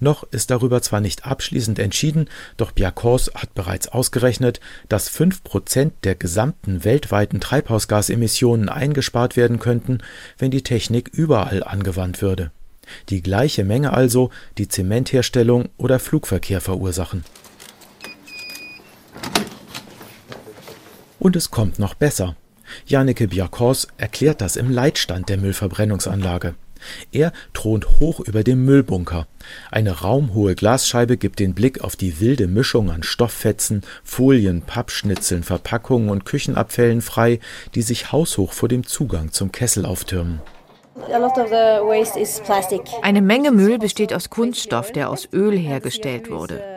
Noch 0.00 0.24
ist 0.24 0.50
darüber 0.50 0.82
zwar 0.82 1.00
nicht 1.00 1.26
abschließend 1.26 1.78
entschieden, 1.78 2.28
doch 2.56 2.72
Biakors 2.72 3.30
hat 3.34 3.54
bereits 3.54 3.88
ausgerechnet, 3.88 4.60
dass 4.88 5.08
fünf 5.08 5.42
Prozent 5.44 5.92
der 6.04 6.14
gesamten 6.14 6.84
weltweiten 6.84 7.40
Treibhausgasemissionen 7.40 8.68
eingespart 8.68 9.36
werden 9.36 9.58
könnten, 9.58 9.98
wenn 10.38 10.50
die 10.50 10.62
Technik 10.62 11.08
überall 11.12 11.62
angewandt 11.62 12.22
würde. 12.22 12.50
Die 13.08 13.22
gleiche 13.22 13.64
Menge 13.64 13.92
also, 13.92 14.30
die 14.58 14.68
Zementherstellung 14.68 15.68
oder 15.76 15.98
Flugverkehr 15.98 16.60
verursachen. 16.60 17.24
Und 21.18 21.36
es 21.36 21.50
kommt 21.50 21.78
noch 21.78 21.94
besser. 21.94 22.36
Janneke 22.86 23.28
Biakors 23.28 23.88
erklärt 23.96 24.40
das 24.40 24.56
im 24.56 24.70
Leitstand 24.70 25.28
der 25.28 25.38
Müllverbrennungsanlage. 25.38 26.54
Er 27.12 27.32
thront 27.52 28.00
hoch 28.00 28.20
über 28.20 28.42
dem 28.42 28.64
Müllbunker. 28.64 29.26
Eine 29.70 30.00
raumhohe 30.00 30.54
Glasscheibe 30.54 31.16
gibt 31.16 31.38
den 31.38 31.54
Blick 31.54 31.82
auf 31.82 31.96
die 31.96 32.20
wilde 32.20 32.46
Mischung 32.46 32.90
an 32.90 33.02
Stofffetzen, 33.02 33.82
Folien, 34.02 34.62
Pappschnitzeln, 34.62 35.42
Verpackungen 35.42 36.08
und 36.08 36.24
Küchenabfällen 36.24 37.02
frei, 37.02 37.40
die 37.74 37.82
sich 37.82 38.12
haushoch 38.12 38.52
vor 38.52 38.68
dem 38.68 38.86
Zugang 38.86 39.32
zum 39.32 39.52
Kessel 39.52 39.86
auftürmen. 39.86 40.40
Eine 43.02 43.22
Menge 43.22 43.50
Müll 43.50 43.78
besteht 43.78 44.14
aus 44.14 44.30
Kunststoff, 44.30 44.92
der 44.92 45.10
aus 45.10 45.28
Öl 45.32 45.58
hergestellt 45.58 46.30
wurde. 46.30 46.73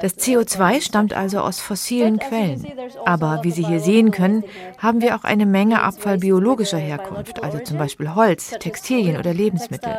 Das 0.00 0.18
CO2 0.18 0.80
stammt 0.80 1.14
also 1.14 1.40
aus 1.40 1.60
fossilen 1.60 2.18
Quellen. 2.18 2.66
Aber 3.04 3.40
wie 3.42 3.50
Sie 3.50 3.64
hier 3.64 3.80
sehen 3.80 4.10
können, 4.10 4.44
haben 4.78 5.00
wir 5.00 5.16
auch 5.16 5.24
eine 5.24 5.46
Menge 5.46 5.82
Abfall 5.82 6.18
biologischer 6.18 6.78
Herkunft, 6.78 7.42
also 7.42 7.58
zum 7.58 7.78
Beispiel 7.78 8.14
Holz, 8.14 8.50
Textilien 8.60 9.18
oder 9.18 9.32
Lebensmittel. 9.34 9.94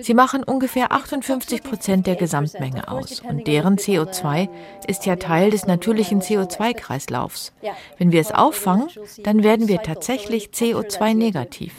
Sie 0.00 0.14
machen 0.14 0.44
ungefähr 0.44 0.92
58 0.92 1.62
Prozent 1.62 2.06
der 2.06 2.16
Gesamtmenge 2.16 2.88
aus 2.88 3.20
und 3.20 3.46
deren 3.46 3.76
CO2 3.76 4.48
ist 4.86 5.06
ja 5.06 5.16
Teil 5.16 5.50
des 5.50 5.66
natürlichen 5.66 6.20
CO2-Kreislaufs. 6.20 7.52
Wenn 7.98 8.12
wir 8.12 8.20
es 8.20 8.32
auffangen, 8.32 8.88
dann 9.24 9.42
werden 9.42 9.68
wir 9.68 9.82
tatsächlich 9.82 10.48
CO2-negativ. 10.48 11.72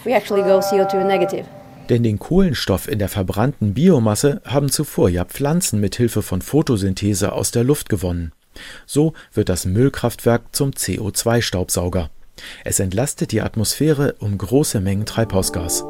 Denn 1.89 2.03
den 2.03 2.17
Kohlenstoff 2.17 2.87
in 2.87 2.99
der 2.99 3.09
verbrannten 3.09 3.73
Biomasse 3.73 4.41
haben 4.45 4.69
zuvor 4.69 5.09
ja 5.09 5.25
Pflanzen 5.25 5.79
mit 5.79 5.95
Hilfe 5.95 6.21
von 6.21 6.41
Photosynthese 6.41 7.33
aus 7.33 7.51
der 7.51 7.63
Luft 7.63 7.89
gewonnen. 7.89 8.31
So 8.85 9.13
wird 9.33 9.49
das 9.49 9.65
Müllkraftwerk 9.65 10.55
zum 10.55 10.71
CO2-Staubsauger. 10.71 12.09
Es 12.63 12.79
entlastet 12.79 13.31
die 13.31 13.41
Atmosphäre 13.41 14.15
um 14.19 14.37
große 14.37 14.79
Mengen 14.79 15.05
Treibhausgas. 15.05 15.83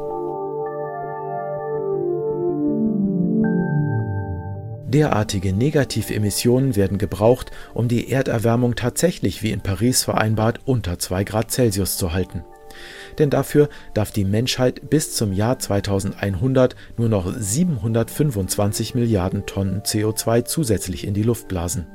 Derartige 4.94 5.52
Negativemissionen 5.52 6.76
werden 6.76 6.98
gebraucht, 6.98 7.50
um 7.72 7.88
die 7.88 8.10
Erderwärmung 8.10 8.76
tatsächlich 8.76 9.42
wie 9.42 9.50
in 9.50 9.60
Paris 9.60 10.04
vereinbart 10.04 10.60
unter 10.66 10.98
2 11.00 11.24
Grad 11.24 11.50
Celsius 11.50 11.96
zu 11.96 12.12
halten. 12.12 12.44
Denn 13.18 13.30
dafür 13.30 13.68
darf 13.94 14.10
die 14.10 14.24
Menschheit 14.24 14.90
bis 14.90 15.14
zum 15.14 15.32
Jahr 15.32 15.58
2100 15.58 16.76
nur 16.96 17.08
noch 17.08 17.32
725 17.32 18.94
Milliarden 18.94 19.46
Tonnen 19.46 19.82
CO2 19.82 20.44
zusätzlich 20.44 21.06
in 21.06 21.14
die 21.14 21.22
Luft 21.22 21.48
blasen. 21.48 21.86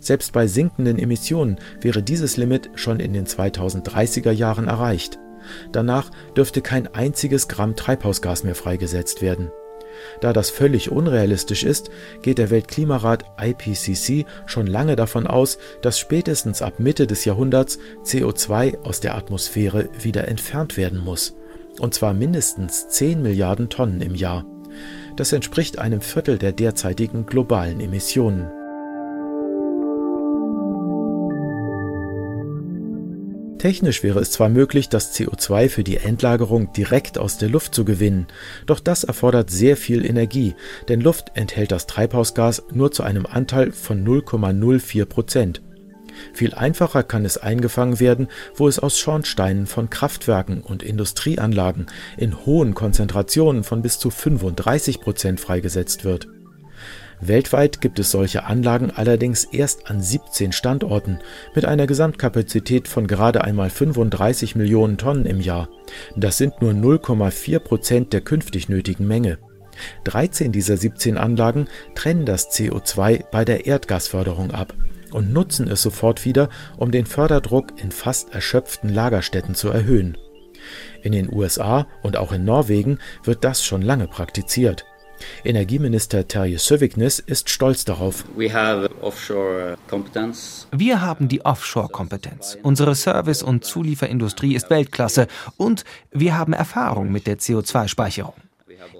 Selbst 0.00 0.32
bei 0.32 0.48
sinkenden 0.48 0.98
Emissionen 0.98 1.58
wäre 1.80 2.02
dieses 2.02 2.36
Limit 2.36 2.70
schon 2.74 2.98
in 2.98 3.12
den 3.12 3.26
2030er 3.26 4.32
Jahren 4.32 4.66
erreicht. 4.66 5.18
Danach 5.70 6.10
dürfte 6.36 6.60
kein 6.60 6.92
einziges 6.92 7.48
Gramm 7.48 7.76
Treibhausgas 7.76 8.44
mehr 8.44 8.54
freigesetzt 8.54 9.22
werden. 9.22 9.50
Da 10.20 10.32
das 10.32 10.50
völlig 10.50 10.90
unrealistisch 10.90 11.64
ist, 11.64 11.90
geht 12.22 12.38
der 12.38 12.50
Weltklimarat 12.50 13.24
IPCC 13.40 14.26
schon 14.46 14.66
lange 14.66 14.96
davon 14.96 15.26
aus, 15.26 15.58
dass 15.82 15.98
spätestens 15.98 16.62
ab 16.62 16.78
Mitte 16.78 17.06
des 17.06 17.24
Jahrhunderts 17.24 17.78
CO2 18.04 18.82
aus 18.84 19.00
der 19.00 19.16
Atmosphäre 19.16 19.88
wieder 20.00 20.28
entfernt 20.28 20.76
werden 20.76 20.98
muss. 20.98 21.34
Und 21.78 21.94
zwar 21.94 22.14
mindestens 22.14 22.88
10 22.88 23.22
Milliarden 23.22 23.68
Tonnen 23.68 24.00
im 24.02 24.14
Jahr. 24.14 24.44
Das 25.16 25.32
entspricht 25.32 25.78
einem 25.78 26.00
Viertel 26.00 26.38
der 26.38 26.52
derzeitigen 26.52 27.26
globalen 27.26 27.80
Emissionen. 27.80 28.61
Technisch 33.62 34.02
wäre 34.02 34.18
es 34.18 34.32
zwar 34.32 34.48
möglich, 34.48 34.88
das 34.88 35.14
CO2 35.14 35.68
für 35.68 35.84
die 35.84 35.98
Endlagerung 35.98 36.72
direkt 36.72 37.16
aus 37.16 37.38
der 37.38 37.48
Luft 37.48 37.76
zu 37.76 37.84
gewinnen, 37.84 38.26
doch 38.66 38.80
das 38.80 39.04
erfordert 39.04 39.50
sehr 39.50 39.76
viel 39.76 40.04
Energie, 40.04 40.56
denn 40.88 41.00
Luft 41.00 41.30
enthält 41.34 41.70
das 41.70 41.86
Treibhausgas 41.86 42.64
nur 42.72 42.90
zu 42.90 43.04
einem 43.04 43.24
Anteil 43.24 43.70
von 43.70 44.04
0,04 44.04 45.04
Prozent. 45.04 45.62
Viel 46.32 46.54
einfacher 46.54 47.04
kann 47.04 47.24
es 47.24 47.38
eingefangen 47.38 48.00
werden, 48.00 48.26
wo 48.56 48.66
es 48.66 48.80
aus 48.80 48.98
Schornsteinen 48.98 49.68
von 49.68 49.88
Kraftwerken 49.88 50.62
und 50.62 50.82
Industrieanlagen 50.82 51.86
in 52.16 52.44
hohen 52.44 52.74
Konzentrationen 52.74 53.62
von 53.62 53.80
bis 53.80 53.96
zu 54.00 54.10
35 54.10 55.00
Prozent 55.00 55.38
freigesetzt 55.38 56.04
wird 56.04 56.26
Weltweit 57.24 57.80
gibt 57.80 58.00
es 58.00 58.10
solche 58.10 58.44
Anlagen 58.46 58.90
allerdings 58.90 59.44
erst 59.44 59.88
an 59.88 60.02
17 60.02 60.50
Standorten 60.50 61.20
mit 61.54 61.64
einer 61.64 61.86
Gesamtkapazität 61.86 62.88
von 62.88 63.06
gerade 63.06 63.44
einmal 63.44 63.70
35 63.70 64.56
Millionen 64.56 64.98
Tonnen 64.98 65.24
im 65.24 65.40
Jahr. 65.40 65.68
Das 66.16 66.36
sind 66.36 66.60
nur 66.60 66.72
0,4 66.72 67.60
Prozent 67.60 68.12
der 68.12 68.22
künftig 68.22 68.68
nötigen 68.68 69.06
Menge. 69.06 69.38
13 70.02 70.50
dieser 70.50 70.76
17 70.76 71.16
Anlagen 71.16 71.68
trennen 71.94 72.26
das 72.26 72.50
CO2 72.50 73.24
bei 73.30 73.44
der 73.44 73.66
Erdgasförderung 73.66 74.50
ab 74.50 74.74
und 75.12 75.32
nutzen 75.32 75.68
es 75.68 75.80
sofort 75.80 76.24
wieder, 76.24 76.48
um 76.76 76.90
den 76.90 77.06
Förderdruck 77.06 77.80
in 77.80 77.92
fast 77.92 78.34
erschöpften 78.34 78.88
Lagerstätten 78.92 79.54
zu 79.54 79.68
erhöhen. 79.68 80.18
In 81.02 81.12
den 81.12 81.32
USA 81.32 81.86
und 82.02 82.16
auch 82.16 82.32
in 82.32 82.44
Norwegen 82.44 82.98
wird 83.22 83.44
das 83.44 83.64
schon 83.64 83.82
lange 83.82 84.08
praktiziert. 84.08 84.86
Energieminister 85.44 86.26
Terje 86.28 86.58
Söviknes 86.58 87.18
ist 87.18 87.50
stolz 87.50 87.84
darauf. 87.84 88.24
Uh, 88.36 88.40
Wir 90.72 91.00
haben 91.00 91.28
die 91.28 91.44
Offshore-Kompetenz. 91.44 92.58
Unsere 92.62 92.94
Service- 92.94 93.42
und 93.42 93.64
Zulieferindustrie 93.64 94.54
ist 94.54 94.70
Weltklasse 94.70 95.26
und 95.56 95.84
wir 96.10 96.38
haben 96.38 96.52
Erfahrung 96.52 97.10
mit 97.12 97.26
der 97.26 97.38
CO2-Speicherung. 97.38 98.34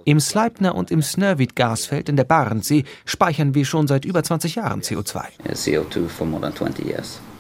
Im 0.05 0.21
Sleipner 0.21 0.75
und 0.75 0.91
im 0.91 1.03
Snøhvit 1.03 1.57
Gasfeld 1.57 2.09
in 2.09 2.17
der 2.17 2.25
Barentssee 2.25 2.85
speichern 3.05 3.55
wir 3.55 3.65
schon 3.65 3.87
seit 3.87 4.05
über 4.05 4.23
20 4.23 4.57
Jahren 4.57 4.83
CO2. 4.83 5.23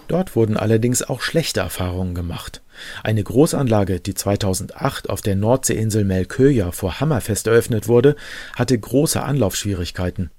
Dort 0.09 0.37
wurden 0.37 0.57
allerdings 0.57 1.03
auch 1.03 1.23
schlechte 1.23 1.61
Erfahrungen 1.61 2.15
gemacht. 2.15 2.63
Eine 3.03 3.23
Großanlage, 3.23 4.01
die 4.01 4.15
2008 4.15 5.11
auf 5.11 5.21
der 5.21 5.37
Nordseeinsel 5.37 6.05
Melköja 6.05 6.73
vor 6.73 7.01
Hammerfest 7.01 7.47
eröffnet 7.47 7.89
wurde, 7.89 8.17
hatte 8.55 8.79
große 8.79 9.23
Anlaufschwierigkeiten. 9.23 10.31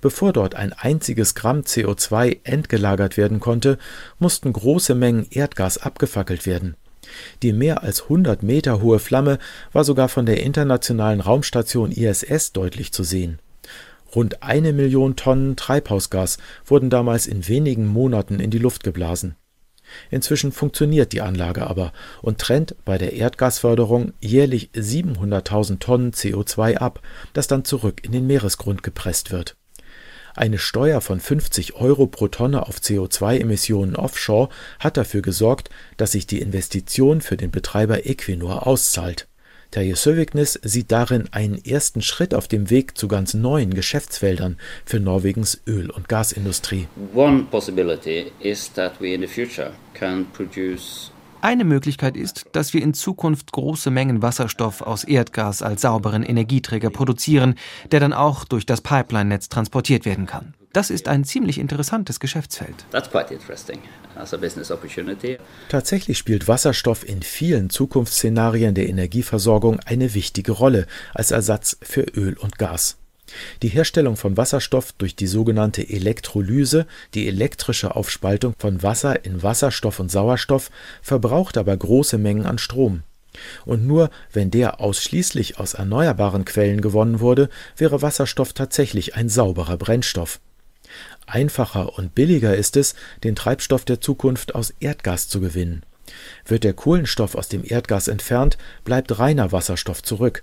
Bevor 0.00 0.32
dort 0.32 0.54
ein 0.54 0.72
einziges 0.72 1.34
Gramm 1.34 1.60
CO2 1.60 2.40
entgelagert 2.44 3.16
werden 3.16 3.40
konnte, 3.40 3.78
mussten 4.18 4.52
große 4.52 4.94
Mengen 4.94 5.26
Erdgas 5.30 5.78
abgefackelt 5.78 6.46
werden. 6.46 6.76
Die 7.42 7.52
mehr 7.52 7.82
als 7.82 8.02
100 8.02 8.42
Meter 8.42 8.82
hohe 8.82 8.98
Flamme 8.98 9.38
war 9.72 9.84
sogar 9.84 10.08
von 10.08 10.26
der 10.26 10.42
internationalen 10.42 11.20
Raumstation 11.20 11.92
ISS 11.92 12.52
deutlich 12.52 12.92
zu 12.92 13.04
sehen. 13.04 13.40
Rund 14.14 14.42
eine 14.42 14.72
Million 14.72 15.16
Tonnen 15.16 15.56
Treibhausgas 15.56 16.38
wurden 16.66 16.90
damals 16.90 17.26
in 17.26 17.46
wenigen 17.46 17.86
Monaten 17.86 18.40
in 18.40 18.50
die 18.50 18.58
Luft 18.58 18.82
geblasen. 18.82 19.36
Inzwischen 20.10 20.52
funktioniert 20.52 21.12
die 21.12 21.20
Anlage 21.20 21.66
aber 21.66 21.92
und 22.22 22.38
trennt 22.38 22.76
bei 22.84 22.98
der 22.98 23.12
Erdgasförderung 23.14 24.12
jährlich 24.20 24.70
700.000 24.74 25.78
Tonnen 25.78 26.12
CO2 26.12 26.76
ab, 26.76 27.00
das 27.32 27.46
dann 27.46 27.64
zurück 27.64 28.04
in 28.04 28.12
den 28.12 28.26
Meeresgrund 28.26 28.82
gepresst 28.82 29.30
wird. 29.30 29.56
Eine 30.34 30.58
Steuer 30.58 31.00
von 31.00 31.20
50 31.20 31.74
Euro 31.74 32.06
pro 32.06 32.28
Tonne 32.28 32.66
auf 32.66 32.78
CO2-Emissionen 32.78 33.96
offshore 33.96 34.48
hat 34.78 34.96
dafür 34.96 35.22
gesorgt, 35.22 35.70
dass 35.96 36.12
sich 36.12 36.26
die 36.26 36.40
Investition 36.40 37.20
für 37.20 37.36
den 37.36 37.50
Betreiber 37.50 38.06
Equinor 38.06 38.66
auszahlt 38.66 39.26
Terje 39.70 39.94
sieht 39.96 40.92
darin 40.92 41.28
einen 41.32 41.64
ersten 41.64 42.02
Schritt 42.02 42.34
auf 42.34 42.48
dem 42.48 42.70
Weg 42.70 42.98
zu 42.98 43.08
ganz 43.08 43.34
neuen 43.34 43.74
Geschäftsfeldern 43.74 44.56
für 44.84 45.00
Norwegens 45.00 45.60
Öl- 45.66 45.90
und 45.90 46.08
Gasindustrie. 46.08 46.88
eine 51.42 51.64
Möglichkeit 51.64 52.16
ist, 52.16 52.46
dass 52.52 52.74
wir 52.74 52.82
in 52.82 52.94
Zukunft 52.94 53.52
große 53.52 53.90
Mengen 53.90 54.22
Wasserstoff 54.22 54.82
aus 54.82 55.04
Erdgas 55.04 55.62
als 55.62 55.82
sauberen 55.82 56.22
Energieträger 56.22 56.90
produzieren, 56.90 57.54
der 57.90 58.00
dann 58.00 58.12
auch 58.12 58.44
durch 58.44 58.66
das 58.66 58.80
Pipeline-Netz 58.80 59.48
transportiert 59.48 60.04
werden 60.04 60.26
kann. 60.26 60.54
Das 60.72 60.90
ist 60.90 61.08
ein 61.08 61.24
ziemlich 61.24 61.58
interessantes 61.58 62.20
Geschäftsfeld. 62.20 62.86
Tatsächlich 65.68 66.16
spielt 66.16 66.46
Wasserstoff 66.46 67.08
in 67.08 67.22
vielen 67.22 67.70
Zukunftsszenarien 67.70 68.74
der 68.74 68.88
Energieversorgung 68.88 69.80
eine 69.80 70.14
wichtige 70.14 70.52
Rolle 70.52 70.86
als 71.12 71.32
Ersatz 71.32 71.76
für 71.82 72.02
Öl 72.02 72.36
und 72.38 72.58
Gas. 72.58 72.98
Die 73.62 73.68
Herstellung 73.68 74.16
von 74.16 74.36
Wasserstoff 74.36 74.92
durch 74.92 75.16
die 75.16 75.26
sogenannte 75.26 75.88
Elektrolyse, 75.88 76.86
die 77.14 77.26
elektrische 77.26 77.96
Aufspaltung 77.96 78.54
von 78.58 78.82
Wasser 78.82 79.24
in 79.24 79.42
Wasserstoff 79.42 79.98
und 79.98 80.10
Sauerstoff, 80.10 80.70
verbraucht 81.02 81.56
aber 81.56 81.76
große 81.76 82.18
Mengen 82.18 82.46
an 82.46 82.58
Strom. 82.58 83.02
Und 83.64 83.86
nur 83.86 84.10
wenn 84.32 84.50
der 84.50 84.80
ausschließlich 84.80 85.58
aus 85.58 85.74
erneuerbaren 85.74 86.44
Quellen 86.44 86.80
gewonnen 86.80 87.20
wurde, 87.20 87.48
wäre 87.76 88.02
Wasserstoff 88.02 88.52
tatsächlich 88.52 89.14
ein 89.14 89.28
sauberer 89.28 89.76
Brennstoff. 89.76 90.40
Einfacher 91.26 91.96
und 91.96 92.14
billiger 92.14 92.56
ist 92.56 92.76
es, 92.76 92.94
den 93.22 93.36
Treibstoff 93.36 93.84
der 93.84 94.00
Zukunft 94.00 94.54
aus 94.54 94.74
Erdgas 94.80 95.28
zu 95.28 95.40
gewinnen. 95.40 95.84
Wird 96.46 96.64
der 96.64 96.72
Kohlenstoff 96.72 97.34
aus 97.34 97.48
dem 97.48 97.62
Erdgas 97.64 98.08
entfernt, 98.08 98.58
bleibt 98.84 99.18
reiner 99.18 99.52
Wasserstoff 99.52 100.02
zurück. 100.02 100.42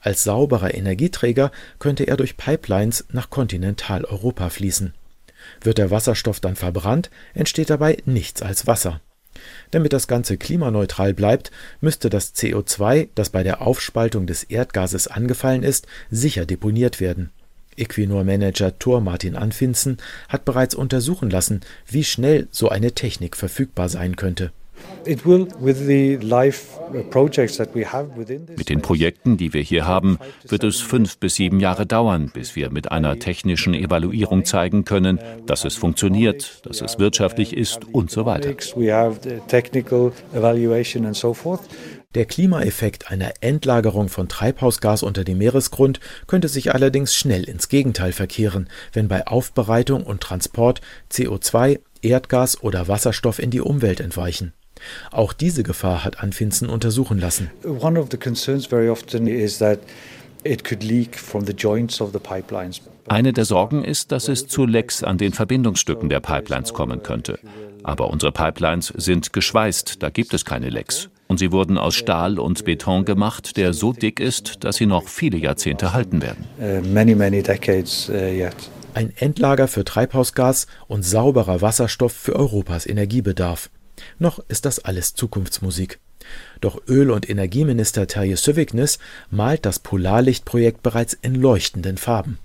Als 0.00 0.24
sauberer 0.24 0.74
Energieträger 0.74 1.50
könnte 1.78 2.04
er 2.04 2.16
durch 2.16 2.36
Pipelines 2.36 3.04
nach 3.10 3.30
Kontinentaleuropa 3.30 4.48
fließen. 4.48 4.94
Wird 5.60 5.78
der 5.78 5.90
Wasserstoff 5.90 6.40
dann 6.40 6.56
verbrannt, 6.56 7.10
entsteht 7.34 7.70
dabei 7.70 7.98
nichts 8.04 8.42
als 8.42 8.66
Wasser. 8.66 9.00
Damit 9.70 9.92
das 9.92 10.08
Ganze 10.08 10.36
klimaneutral 10.36 11.14
bleibt, 11.14 11.50
müsste 11.80 12.10
das 12.10 12.34
CO2, 12.34 13.08
das 13.14 13.30
bei 13.30 13.42
der 13.42 13.62
Aufspaltung 13.62 14.26
des 14.26 14.44
Erdgases 14.44 15.06
angefallen 15.06 15.62
ist, 15.62 15.86
sicher 16.10 16.46
deponiert 16.46 17.00
werden. 17.00 17.30
Equinor-Manager 17.78 18.78
Thor 18.78 19.00
Martin 19.00 19.36
Anfinsen 19.36 19.98
hat 20.28 20.44
bereits 20.44 20.74
untersuchen 20.74 21.30
lassen, 21.30 21.60
wie 21.86 22.04
schnell 22.04 22.48
so 22.50 22.68
eine 22.68 22.92
Technik 22.92 23.36
verfügbar 23.36 23.88
sein 23.88 24.16
könnte. 24.16 24.52
Mit 28.56 28.68
den 28.68 28.82
Projekten, 28.82 29.36
die 29.36 29.52
wir 29.52 29.62
hier 29.62 29.86
haben, 29.86 30.18
wird 30.46 30.64
es 30.64 30.80
fünf 30.80 31.18
bis 31.18 31.34
sieben 31.36 31.60
Jahre 31.60 31.86
dauern, 31.86 32.30
bis 32.32 32.56
wir 32.56 32.70
mit 32.70 32.90
einer 32.90 33.18
technischen 33.18 33.74
Evaluierung 33.74 34.44
zeigen 34.44 34.84
können, 34.84 35.18
dass 35.46 35.64
es 35.64 35.76
funktioniert, 35.76 36.66
dass 36.66 36.80
es 36.80 36.98
wirtschaftlich 36.98 37.56
ist 37.56 37.86
und 37.92 38.10
so 38.10 38.26
weiter. 38.26 38.54
Der 42.14 42.24
Klimaeffekt 42.24 43.10
einer 43.10 43.32
Endlagerung 43.42 44.08
von 44.08 44.30
Treibhausgas 44.30 45.02
unter 45.02 45.24
dem 45.24 45.36
Meeresgrund 45.36 46.00
könnte 46.26 46.48
sich 46.48 46.72
allerdings 46.72 47.14
schnell 47.14 47.44
ins 47.44 47.68
Gegenteil 47.68 48.12
verkehren, 48.12 48.70
wenn 48.94 49.08
bei 49.08 49.26
Aufbereitung 49.26 50.04
und 50.04 50.22
Transport 50.22 50.80
CO2, 51.12 51.80
Erdgas 52.00 52.62
oder 52.62 52.88
Wasserstoff 52.88 53.38
in 53.38 53.50
die 53.50 53.60
Umwelt 53.60 54.00
entweichen. 54.00 54.54
Auch 55.10 55.34
diese 55.34 55.62
Gefahr 55.62 56.02
hat 56.02 56.22
Anfinzen 56.22 56.70
untersuchen 56.70 57.18
lassen. 57.18 57.50
One 57.62 58.00
of 58.00 58.08
the 58.10 58.16
concerns 58.16 58.64
very 58.64 58.88
often 58.88 59.26
is 59.26 59.58
that 59.58 59.78
it 60.44 60.64
could 60.64 60.82
leak 60.82 61.14
from 61.14 61.44
the 61.44 61.52
joints 61.52 62.00
of 62.00 62.12
the 62.14 62.18
pipelines. 62.18 62.80
Eine 63.06 63.34
der 63.34 63.44
Sorgen 63.44 63.84
ist, 63.84 64.12
dass 64.12 64.28
es 64.28 64.46
zu 64.46 64.64
Lecks 64.64 65.04
an 65.04 65.18
den 65.18 65.34
Verbindungsstücken 65.34 66.08
der 66.08 66.20
Pipelines 66.20 66.72
kommen 66.72 67.02
könnte. 67.02 67.38
Aber 67.82 68.08
unsere 68.08 68.32
Pipelines 68.32 68.94
sind 68.96 69.34
geschweißt, 69.34 70.02
da 70.02 70.08
gibt 70.08 70.32
es 70.32 70.46
keine 70.46 70.70
Lecks. 70.70 71.10
Und 71.28 71.38
sie 71.38 71.52
wurden 71.52 71.76
aus 71.76 71.94
Stahl 71.94 72.38
und 72.38 72.64
Beton 72.64 73.04
gemacht, 73.04 73.56
der 73.58 73.74
so 73.74 73.92
dick 73.92 74.18
ist, 74.18 74.64
dass 74.64 74.76
sie 74.76 74.86
noch 74.86 75.08
viele 75.08 75.36
Jahrzehnte 75.36 75.92
halten 75.92 76.22
werden. 76.22 76.46
Many, 76.92 77.14
many 77.14 77.42
decades, 77.42 78.08
uh, 78.08 78.48
Ein 78.94 79.12
Endlager 79.16 79.68
für 79.68 79.84
Treibhausgas 79.84 80.66
und 80.88 81.04
sauberer 81.04 81.60
Wasserstoff 81.60 82.12
für 82.12 82.34
Europas 82.34 82.86
Energiebedarf. 82.86 83.70
Noch 84.18 84.40
ist 84.48 84.64
das 84.64 84.78
alles 84.80 85.14
Zukunftsmusik. 85.14 86.00
Doch 86.60 86.80
Öl- 86.88 87.10
und 87.10 87.28
Energieminister 87.28 88.06
Terje 88.06 88.36
Sövignes 88.36 88.98
malt 89.30 89.66
das 89.66 89.78
Polarlichtprojekt 89.78 90.82
bereits 90.82 91.14
in 91.14 91.34
leuchtenden 91.34 91.96
Farben. 91.96 92.38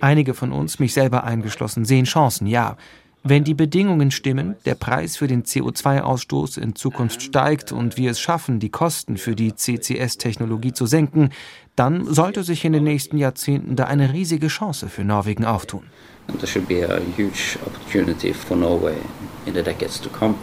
Einige 0.00 0.34
von 0.34 0.52
uns, 0.52 0.78
mich 0.78 0.92
selber 0.92 1.24
eingeschlossen, 1.24 1.84
sehen 1.84 2.04
Chancen, 2.04 2.46
ja. 2.46 2.76
Wenn 3.28 3.42
die 3.42 3.54
Bedingungen 3.54 4.12
stimmen, 4.12 4.54
der 4.66 4.76
Preis 4.76 5.16
für 5.16 5.26
den 5.26 5.42
CO2-Ausstoß 5.42 6.60
in 6.60 6.76
Zukunft 6.76 7.22
steigt 7.22 7.72
und 7.72 7.96
wir 7.96 8.12
es 8.12 8.20
schaffen, 8.20 8.60
die 8.60 8.68
Kosten 8.68 9.16
für 9.16 9.34
die 9.34 9.52
CCS-Technologie 9.52 10.72
zu 10.72 10.86
senken, 10.86 11.30
dann 11.74 12.06
sollte 12.06 12.44
sich 12.44 12.64
in 12.64 12.72
den 12.72 12.84
nächsten 12.84 13.18
Jahrzehnten 13.18 13.74
da 13.74 13.86
eine 13.86 14.12
riesige 14.12 14.46
Chance 14.46 14.88
für 14.88 15.02
Norwegen 15.02 15.44
auftun. 15.44 15.82
There 16.38 16.46
should 16.46 16.68
be 16.68 16.88
a 16.88 17.00
huge 17.16 17.58
opportunity 17.66 18.32
for 18.32 18.56
Norway 18.56 18.94
in 19.44 19.54
the 19.54 19.62
decades 19.62 20.00
to 20.00 20.08
come. 20.08 20.36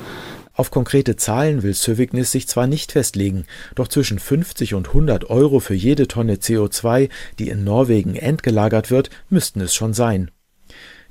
Auf 0.52 0.70
konkrete 0.70 1.16
Zahlen 1.16 1.64
will 1.64 1.76
Sövignis 1.76 2.34
sich 2.34 2.50
zwar 2.50 2.68
nicht 2.68 2.92
festlegen, 2.92 3.46
doch 3.76 3.88
zwischen 3.88 4.20
50 4.20 4.74
und 4.74 4.90
100 4.90 5.30
Euro 5.30 5.62
für 5.62 5.74
jede 5.74 6.10
Tonne 6.10 6.36
CO2, 6.36 7.10
die 7.40 7.48
in 7.48 7.64
Norwegen 7.64 8.18
entgelagert 8.18 8.92
wird, 8.92 9.10
müssten 9.30 9.62
es 9.62 9.74
schon 9.74 9.94
sein. 9.94 10.32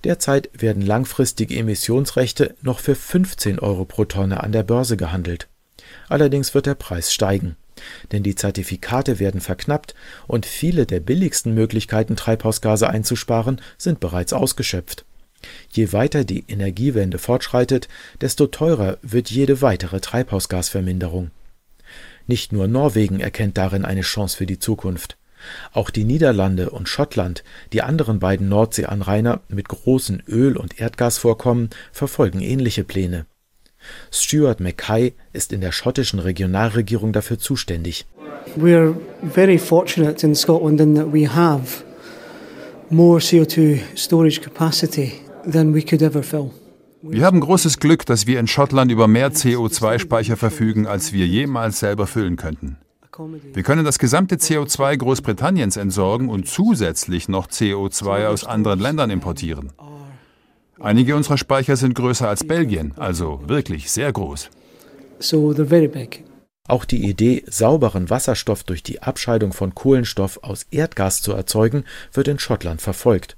Derzeit 0.05 0.51
werden 0.53 0.83
langfristige 0.83 1.57
Emissionsrechte 1.57 2.57
noch 2.63 2.81
für 2.81 2.95
15 2.95 3.59
Euro 3.59 3.85
pro 3.85 4.05
Tonne 4.05 4.43
an 4.43 4.53
der 4.53 4.65
Börse 4.65 4.97
gehandelt. 4.97 5.49
Allerdings 6.09 6.55
wird 6.55 6.67
der 6.67 6.75
Preis 6.75 7.13
steigen 7.13 7.57
denn 8.11 8.23
die 8.23 8.35
Zertifikate 8.35 9.19
werden 9.19 9.41
verknappt 9.41 9.95
und 10.27 10.47
viele 10.47 10.87
der 10.87 11.01
billigsten 11.01 11.55
Möglichkeiten, 11.55 12.17
Treibhausgase 12.17 12.89
einzusparen, 12.89 13.61
sind 13.79 14.01
bereits 14.01 14.33
ausgeschöpft. 14.33 15.05
Je 15.71 15.93
weiter 15.93 16.25
die 16.25 16.45
Energiewende 16.47 17.19
fortschreitet, 17.19 17.89
desto 18.21 18.47
teurer 18.47 18.99
wird 19.03 19.31
jede 19.31 19.61
weitere 19.61 20.01
Treibhausgasverminderung. 20.01 21.31
Nicht 22.29 22.53
nur 22.53 22.69
Norwegen 22.69 23.19
erkennt 23.19 23.59
darin 23.59 23.85
eine 23.85 24.03
Chance 24.03 24.37
für 24.37 24.47
die 24.47 24.61
Zukunft. 24.61 25.17
Auch 25.73 25.91
die 25.91 26.05
Niederlande 26.05 26.71
und 26.71 26.89
Schottland, 26.89 27.45
die 27.73 27.83
anderen 27.83 28.19
beiden 28.19 28.49
Nordseeanrainer 28.49 29.41
mit 29.49 29.69
großen 29.69 30.23
Öl- 30.29 30.57
und 30.57 30.81
Erdgasvorkommen, 30.81 31.71
verfolgen 31.93 32.41
ähnliche 32.41 32.85
Pläne. 32.85 33.27
Stuart 34.11 34.61
Mackay 34.61 35.13
ist 35.33 35.53
in 35.53 35.61
der 35.61 35.73
schottischen 35.73 36.19
Regionalregierung 36.19 37.13
dafür 37.13 37.39
zuständig. 37.39 38.07
We're 38.57 38.95
very 39.23 39.59
fortunate 39.59 40.25
in 40.27 40.35
Scotland 40.35 40.81
in 40.81 40.95
that 40.95 41.13
we 41.13 41.29
have 41.29 41.85
more 42.91 43.19
CO2 43.21 43.81
storage 43.97 44.41
capacity 44.41 45.13
than 45.51 45.75
we 45.75 45.83
could 45.83 46.03
ever 46.03 46.23
fill. 46.23 46.51
Wir 47.05 47.25
haben 47.25 47.41
großes 47.41 47.81
Glück, 47.81 48.07
dass 48.07 48.29
wir 48.29 48.39
in 48.39 48.47
Schottland 48.47 48.93
über 48.93 49.09
mehr 49.09 49.33
CO2-Speicher 49.33 50.37
verfügen, 50.37 50.87
als 50.87 51.13
wir 51.13 51.27
jemals 51.27 51.81
selber 51.81 52.07
füllen 52.07 52.37
könnten. 52.37 52.77
Wir 53.53 53.63
können 53.63 53.85
das 53.85 53.99
gesamte 53.99 54.37
CO2 54.37 54.97
Großbritanniens 54.97 55.77
entsorgen 55.77 56.31
und 56.31 56.49
zusätzlich 56.49 57.29
noch 57.29 57.47
CO2 57.47 58.27
aus 58.27 58.45
anderen 58.45 58.81
Ländern 58.81 59.11
importieren. 59.11 59.73
Einige 60.81 61.15
unserer 61.15 61.37
Speicher 61.37 61.77
sind 61.77 61.95
größer 61.95 62.29
als 62.29 62.45
Belgien, 62.45 62.95
also 62.97 63.41
wirklich 63.47 63.91
sehr 63.91 64.13
groß. 64.13 64.51
Auch 66.69 66.85
die 66.85 67.05
Idee, 67.05 67.45
sauberen 67.47 68.09
Wasserstoff 68.09 68.65
durch 68.65 68.83
die 68.83 69.03
Abscheidung 69.03 69.53
von 69.53 69.75
Kohlenstoff 69.75 70.39
aus 70.43 70.65
Erdgas 70.71 71.21
zu 71.21 71.33
erzeugen, 71.33 71.85
wird 72.13 72.29
in 72.29 72.39
Schottland 72.39 72.81
verfolgt. 72.81 73.37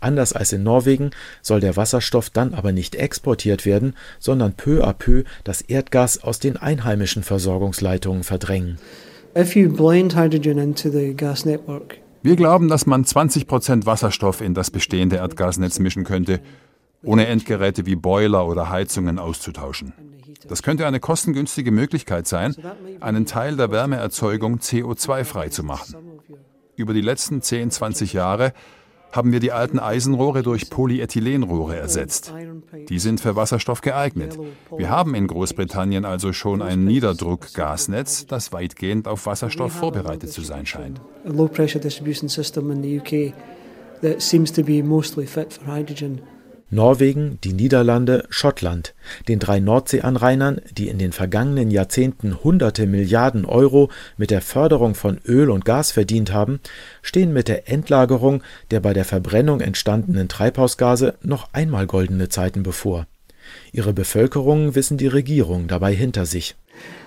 Anders 0.00 0.32
als 0.32 0.52
in 0.52 0.62
Norwegen 0.62 1.10
soll 1.42 1.60
der 1.60 1.76
Wasserstoff 1.76 2.30
dann 2.30 2.54
aber 2.54 2.72
nicht 2.72 2.94
exportiert 2.94 3.64
werden, 3.64 3.94
sondern 4.18 4.54
peu 4.54 4.84
à 4.84 4.92
peu 4.92 5.24
das 5.44 5.60
Erdgas 5.62 6.22
aus 6.22 6.38
den 6.38 6.56
einheimischen 6.56 7.22
Versorgungsleitungen 7.22 8.22
verdrängen. 8.22 8.78
Wir 12.22 12.36
glauben, 12.36 12.68
dass 12.68 12.86
man 12.86 13.04
20 13.04 13.46
Prozent 13.46 13.86
Wasserstoff 13.86 14.40
in 14.40 14.54
das 14.54 14.70
bestehende 14.70 15.16
Erdgasnetz 15.16 15.78
mischen 15.78 16.04
könnte 16.04 16.40
ohne 17.04 17.26
Endgeräte 17.26 17.86
wie 17.86 17.96
Boiler 17.96 18.46
oder 18.46 18.70
Heizungen 18.70 19.18
auszutauschen. 19.18 19.92
Das 20.48 20.62
könnte 20.62 20.86
eine 20.86 21.00
kostengünstige 21.00 21.70
Möglichkeit 21.70 22.26
sein, 22.26 22.54
einen 23.00 23.26
Teil 23.26 23.56
der 23.56 23.70
Wärmeerzeugung 23.70 24.58
CO2-frei 24.58 25.48
zu 25.48 25.62
machen. 25.62 25.94
Über 26.76 26.92
die 26.92 27.00
letzten 27.00 27.40
10, 27.40 27.70
20 27.70 28.12
Jahre 28.12 28.52
haben 29.14 29.32
wir 29.32 29.40
die 29.40 29.52
alten 29.52 29.78
Eisenrohre 29.78 30.42
durch 30.42 30.70
Polyethylenrohre 30.70 31.76
ersetzt. 31.76 32.32
Die 32.88 32.98
sind 32.98 33.20
für 33.20 33.36
Wasserstoff 33.36 33.80
geeignet. 33.80 34.36
Wir 34.76 34.90
haben 34.90 35.14
in 35.14 35.26
Großbritannien 35.26 36.04
also 36.04 36.32
schon 36.32 36.62
ein 36.62 36.84
Niederdruckgasnetz, 36.84 38.26
das 38.26 38.52
weitgehend 38.52 39.06
auf 39.06 39.26
Wasserstoff 39.26 39.72
vorbereitet 39.72 40.30
zu 40.30 40.42
sein 40.42 40.66
scheint. 40.66 41.00
Low 41.24 41.46
pressure 41.48 41.80
distribution 41.80 42.28
system 42.28 42.70
in 42.70 42.82
the 42.82 42.98
UK 42.98 43.32
that 44.02 44.20
seems 44.20 44.52
to 44.52 44.62
be 44.62 44.82
mostly 44.82 45.26
fit 45.26 45.52
for 45.52 45.66
hydrogen. 45.66 46.20
Norwegen, 46.74 47.38
die 47.44 47.52
Niederlande, 47.52 48.24
Schottland, 48.28 48.94
den 49.28 49.38
drei 49.38 49.60
Nordseeanrainern, 49.60 50.60
die 50.76 50.88
in 50.88 50.98
den 50.98 51.12
vergangenen 51.12 51.70
Jahrzehnten 51.70 52.42
hunderte 52.42 52.86
Milliarden 52.86 53.44
Euro 53.44 53.90
mit 54.16 54.30
der 54.30 54.42
Förderung 54.42 54.94
von 54.94 55.18
Öl 55.26 55.50
und 55.50 55.64
Gas 55.64 55.92
verdient 55.92 56.32
haben, 56.32 56.60
stehen 57.02 57.32
mit 57.32 57.48
der 57.48 57.68
Endlagerung 57.68 58.42
der 58.70 58.80
bei 58.80 58.92
der 58.92 59.04
Verbrennung 59.04 59.60
entstandenen 59.60 60.28
Treibhausgase 60.28 61.14
noch 61.22 61.48
einmal 61.52 61.86
goldene 61.86 62.28
Zeiten 62.28 62.62
bevor. 62.62 63.06
Ihre 63.72 63.92
Bevölkerung 63.92 64.74
wissen 64.74 64.98
die 64.98 65.06
Regierung 65.06 65.68
dabei 65.68 65.94
hinter 65.94 66.26
sich. 66.26 66.56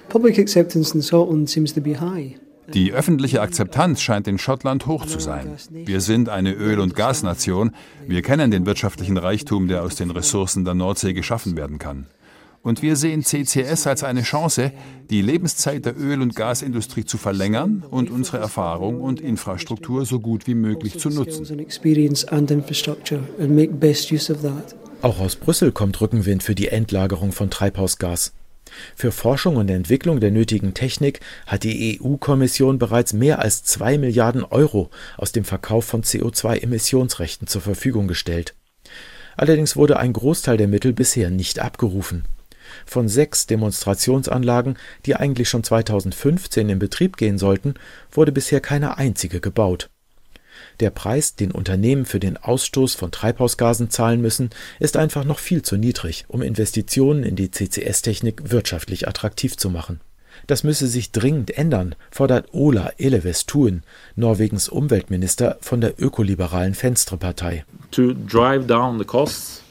Public 0.10 0.40
acceptance 0.40 0.96
in 0.96 1.02
Scotland 1.02 1.50
seems 1.50 1.74
to 1.74 1.82
be 1.82 2.00
high. 2.00 2.36
Die 2.74 2.92
öffentliche 2.92 3.42
Akzeptanz 3.42 4.02
scheint 4.02 4.28
in 4.28 4.38
Schottland 4.38 4.88
hoch 4.88 5.06
zu 5.06 5.20
sein. 5.20 5.56
Wir 5.72 6.02
sind 6.02 6.30
eine 6.30 6.54
Öl- 6.54 6.80
und 6.80 6.96
Gasnation. 6.96 7.72
Wir 8.08 8.22
kennen 8.22 8.52
den 8.52 8.66
wirtschaftlichen 8.66 9.18
Reichtum, 9.18 9.68
der 9.68 9.84
aus 9.84 9.96
den 9.96 10.12
Ressourcen 10.12 10.66
der 10.66 10.74
Nordsee 10.74 11.14
geschaffen 11.14 11.56
werden 11.56 11.78
kann. 11.80 12.08
Und 12.64 12.82
wir 12.82 12.98
sehen 12.98 13.24
CCS 13.24 13.88
als 13.88 14.04
eine 14.04 14.24
Chance, 14.24 14.74
die 15.10 15.22
Lebenszeit 15.22 15.86
der 15.86 15.98
Öl- 15.98 16.22
und 16.22 16.36
Gasindustrie 16.36 17.06
zu 17.06 17.18
verlängern 17.18 17.86
und 17.90 18.10
unsere 18.10 18.40
Erfahrung 18.40 19.00
und 19.00 19.22
Infrastruktur 19.22 20.06
so 20.06 20.20
gut 20.20 20.48
wie 20.48 20.56
möglich 20.56 21.00
zu 21.00 21.10
nutzen. 21.10 21.66
Auch 25.02 25.20
aus 25.20 25.36
Brüssel 25.38 25.72
kommt 25.72 26.02
Rückenwind 26.02 26.44
für 26.44 26.56
die 26.56 26.68
Endlagerung 26.68 27.32
von 27.32 27.50
Treibhausgas. 27.50 28.34
Für 28.96 29.12
Forschung 29.12 29.56
und 29.56 29.70
Entwicklung 29.70 30.20
der 30.20 30.32
nötigen 30.32 30.74
Technik 30.74 31.20
hat 31.46 31.64
die 31.64 32.00
EU-Kommission 32.02 32.80
bereits 32.80 33.14
mehr 33.14 33.40
als 33.40 33.64
zwei 33.64 33.98
Milliarden 33.98 34.44
Euro 34.44 34.90
aus 35.18 35.32
dem 35.32 35.44
Verkauf 35.44 35.86
von 35.86 36.04
CO2-Emissionsrechten 36.04 37.48
zur 37.48 37.62
Verfügung 37.62 38.08
gestellt. 38.08 38.54
Allerdings 39.36 39.76
wurde 39.76 39.98
ein 39.98 40.14
Großteil 40.14 40.58
der 40.58 40.68
Mittel 40.68 40.94
bisher 40.94 41.30
nicht 41.30 41.60
abgerufen. 41.60 42.26
Von 42.86 43.08
sechs 43.08 43.48
Demonstrationsanlagen, 43.48 44.78
die 45.06 45.16
eigentlich 45.16 45.50
schon 45.50 45.64
2015 45.64 46.70
in 46.70 46.80
Betrieb 46.80 47.18
gehen 47.18 47.38
sollten, 47.38 47.76
wurde 48.12 48.32
bisher 48.32 48.60
keine 48.60 48.98
einzige 48.98 49.40
gebaut. 49.40 49.90
Der 50.80 50.92
Preis, 50.92 51.36
den 51.36 51.52
Unternehmen 51.52 52.06
für 52.06 52.20
den 52.20 52.38
Ausstoß 52.38 52.96
von 52.96 53.12
Treibhausgasen 53.12 53.90
zahlen 53.90 54.22
müssen, 54.22 54.52
ist 54.80 54.98
einfach 54.98 55.24
noch 55.24 55.40
viel 55.40 55.62
zu 55.64 55.76
niedrig, 55.76 56.26
um 56.28 56.42
Investitionen 56.42 57.24
in 57.24 57.36
die 57.36 57.50
CCS-Technik 57.50 58.52
wirtschaftlich 58.52 59.08
attraktiv 59.08 59.58
zu 59.58 59.70
machen. 59.70 60.02
Das 60.46 60.64
müsse 60.64 60.88
sich 60.88 61.12
dringend 61.12 61.58
ändern, 61.58 61.96
fordert 62.12 62.54
Ola 62.54 62.92
Elevestuen, 63.00 63.84
Norwegens 64.16 64.70
Umweltminister 64.70 65.58
von 65.62 65.82
der 65.82 66.00
ökoliberalen 66.00 66.80
Venstre-Partei. 66.80 67.66
To 67.92 68.14
drive 68.14 68.68
down 68.68 69.00
the 69.00 69.06
costs 69.06 69.64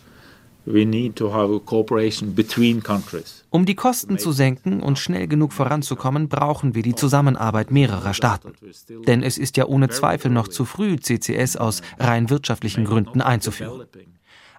um 3.51 3.65
die 3.65 3.75
Kosten 3.75 4.19
zu 4.19 4.33
senken 4.33 4.83
und 4.83 4.99
schnell 4.99 5.29
genug 5.29 5.53
voranzukommen, 5.53 6.29
brauchen 6.29 6.75
wir 6.75 6.83
die 6.83 6.95
Zusammenarbeit 6.95 7.71
mehrerer 7.71 8.13
Staaten. 8.13 8.53
Denn 9.07 9.23
es 9.23 9.39
ist 9.39 9.57
ja 9.57 9.67
ohne 9.67 9.89
Zweifel 9.89 10.31
noch 10.31 10.49
zu 10.49 10.65
früh, 10.65 10.97
CCS 10.97 11.57
aus 11.57 11.83
rein 11.99 12.29
wirtschaftlichen 12.29 12.85
Gründen 12.85 13.21
einzuführen. 13.21 13.85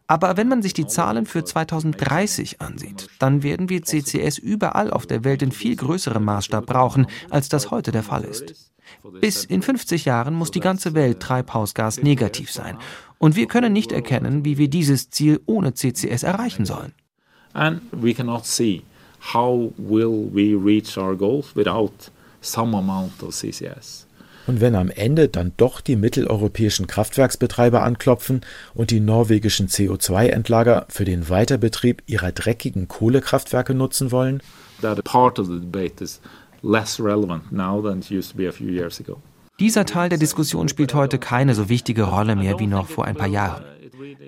Aber 0.08 0.38
wenn 0.38 0.48
man 0.48 0.62
sich 0.62 0.74
die 0.74 0.88
Zahlen 0.88 1.26
für 1.26 1.44
2030 1.44 2.62
ansieht, 2.62 3.10
dann 3.20 3.44
werden 3.44 3.70
wir 3.70 3.84
CCS 3.84 4.38
überall 4.38 4.90
auf 4.90 5.06
der 5.06 5.26
Welt 5.26 5.42
in 5.42 5.52
viel 5.52 5.76
größerem 5.76 6.24
Maßstab 6.24 6.66
brauchen, 6.66 7.08
als 7.30 7.50
das 7.50 7.70
heute 7.70 7.92
der 7.92 8.04
Fall 8.04 8.24
ist. 8.24 8.72
Bis 9.22 9.46
in 9.46 9.62
50 9.62 10.06
Jahren 10.06 10.34
muss 10.34 10.52
die 10.52 10.60
ganze 10.60 10.94
Welt 10.94 11.20
Treibhausgas 11.20 12.02
negativ 12.02 12.52
sein. 12.52 12.78
Und 13.18 13.36
wir 13.36 13.48
können 13.48 13.74
nicht 13.74 13.92
erkennen, 13.92 14.46
wie 14.46 14.58
wir 14.58 14.70
dieses 14.70 15.10
Ziel 15.10 15.42
ohne 15.46 15.74
CCS 15.74 16.24
erreichen 16.24 16.66
sollen. 16.66 16.94
And 17.54 17.82
we 17.92 18.14
cannot 18.14 18.46
see 18.46 18.84
how 19.34 19.72
will 19.78 20.30
we 20.32 20.56
reach 20.56 20.98
our 20.98 21.16
goals 21.16 21.56
without 21.56 22.12
some 22.42 22.78
amount 22.78 23.24
of 23.24 23.34
CCS. 23.34 24.08
Und 24.48 24.62
wenn 24.62 24.76
am 24.76 24.90
Ende 24.90 25.28
dann 25.28 25.52
doch 25.58 25.82
die 25.82 25.98
mitteleuropäischen 25.98 26.88
Kraftwerksbetreiber 26.88 27.84
anklopfen 27.84 28.42
und 28.74 28.92
die 28.92 29.02
norwegischen 29.02 29.68
CO2-Endlager 29.68 30.86
für 30.88 31.04
den 31.04 31.28
Weiterbetrieb 31.28 32.02
ihrer 32.06 32.32
dreckigen 32.32 32.88
Kohlekraftwerke 32.88 33.74
nutzen 33.74 34.12
wollen, 34.12 34.42
that 34.82 35.04
part 35.04 35.38
of 35.38 35.48
the 35.48 35.60
debate 35.60 36.02
is 36.02 36.22
less 36.62 37.00
relevant 37.00 37.52
now 37.52 37.82
than 37.82 38.00
it 38.00 38.12
used 38.12 38.32
to 38.32 38.38
be 38.38 38.48
a 38.48 38.52
few 38.52 38.70
years 38.70 39.00
ago. 39.00 39.22
Dieser 39.60 39.86
Teil 39.86 40.10
der 40.10 40.20
Diskussion 40.20 40.70
spielt 40.70 40.94
heute 40.94 41.18
keine 41.18 41.56
so 41.56 41.68
wichtige 41.68 42.04
Rolle 42.04 42.36
mehr 42.36 42.60
wie 42.60 42.68
noch 42.68 42.88
vor 42.88 43.06
ein 43.06 43.16
paar 43.16 43.28
Jahren. 43.28 43.64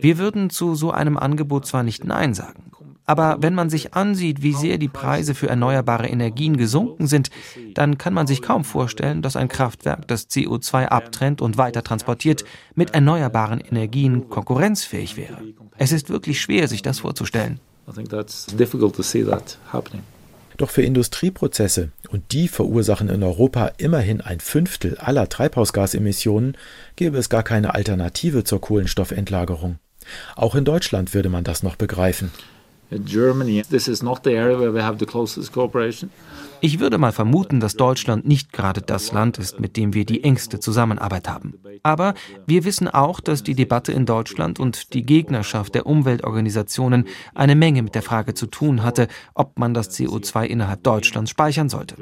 Wir 0.02 0.18
würden 0.18 0.50
zu 0.50 0.76
so 0.76 0.92
einem 0.92 1.18
Angebot 1.18 1.68
zwar 1.68 1.84
nicht 1.84 2.04
Nein 2.04 2.34
sagen, 2.34 2.70
aber 3.10 3.38
wenn 3.40 3.56
man 3.56 3.72
sich 3.72 3.96
ansieht, 3.96 4.44
wie 4.44 4.54
sehr 4.54 4.78
die 4.78 4.88
Preise 4.88 5.34
für 5.34 5.50
erneuerbare 5.50 6.08
Energien 6.08 6.58
gesunken 6.58 7.08
sind, 7.08 7.32
dann 7.74 7.98
kann 7.98 8.14
man 8.14 8.28
sich 8.28 8.44
kaum 8.44 8.64
vorstellen, 8.64 9.24
dass 9.24 9.36
ein 9.36 9.48
Kraftwerk, 9.48 10.08
das 10.08 10.30
CO2 10.30 10.86
abtrennt 10.86 11.42
und 11.42 11.58
weiter 11.58 11.84
transportiert, 11.84 12.46
mit 12.76 12.94
erneuerbaren 12.94 13.62
Energien 13.62 14.30
konkurrenzfähig 14.30 15.18
wäre. 15.18 15.42
Es 15.80 15.92
ist 15.92 16.10
wirklich 16.10 16.40
schwer, 16.40 16.68
sich 16.68 16.84
das 16.84 17.00
vorzustellen. 17.00 17.60
I 17.88 17.94
think 17.94 18.10
that's 18.10 18.46
difficult 18.46 18.96
to 18.96 19.02
see 19.02 19.24
that 19.24 19.58
happening. 19.74 20.04
Doch 20.60 20.70
für 20.70 20.82
Industrieprozesse, 20.82 21.88
und 22.10 22.34
die 22.34 22.50
verursachen 22.50 23.08
in 23.08 23.24
Europa 23.24 23.72
immerhin 23.78 24.20
ein 24.20 24.42
Fünftel 24.42 24.98
aller 24.98 25.30
Treibhausgasemissionen, 25.30 26.58
gäbe 26.98 27.18
es 27.18 27.30
gar 27.30 27.44
keine 27.44 27.76
Alternative 27.76 28.44
zur 28.44 28.60
Kohlenstoffendlagerung. 28.60 29.80
Auch 30.36 30.56
in 30.56 30.66
Deutschland 30.66 31.14
würde 31.14 31.30
man 31.30 31.46
das 31.46 31.64
noch 31.64 31.78
begreifen. 31.78 32.32
Germany, 32.92 33.62
this 33.70 33.88
is 33.88 34.04
not 34.04 34.26
the 34.26 34.36
area 34.36 34.60
where 34.60 34.74
we 34.74 34.84
have 34.84 34.98
the 35.00 35.06
closest 35.06 35.54
cooperation. 35.54 36.10
Ich 36.62 36.80
würde 36.80 36.98
mal 36.98 37.12
vermuten, 37.12 37.60
dass 37.60 37.76
Deutschland 37.76 38.28
nicht 38.28 38.52
gerade 38.52 38.82
das 38.82 39.12
Land 39.12 39.38
ist, 39.38 39.60
mit 39.60 39.78
dem 39.78 39.94
wir 39.94 40.06
die 40.06 40.24
engste 40.24 40.60
Zusammenarbeit 40.60 41.30
haben. 41.30 41.54
Aber 41.84 42.14
wir 42.48 42.66
wissen 42.66 42.88
auch, 42.88 43.20
dass 43.20 43.44
die 43.44 43.56
Debatte 43.56 43.92
in 43.92 44.06
Deutschland 44.06 44.60
und 44.60 44.94
die 44.94 45.04
Gegnerschaft 45.04 45.76
der 45.76 45.86
Umweltorganisationen 45.86 47.06
eine 47.34 47.56
Menge 47.56 47.82
mit 47.82 47.96
der 47.96 48.02
Frage 48.02 48.34
zu 48.34 48.48
tun 48.48 48.84
hatte, 48.84 49.08
ob 49.34 49.58
man 49.58 49.74
das 49.74 49.98
CO2 49.98 50.46
innerhalb 50.46 50.84
Deutschlands 50.84 51.32
speichern 51.32 51.70
sollte. 51.70 51.96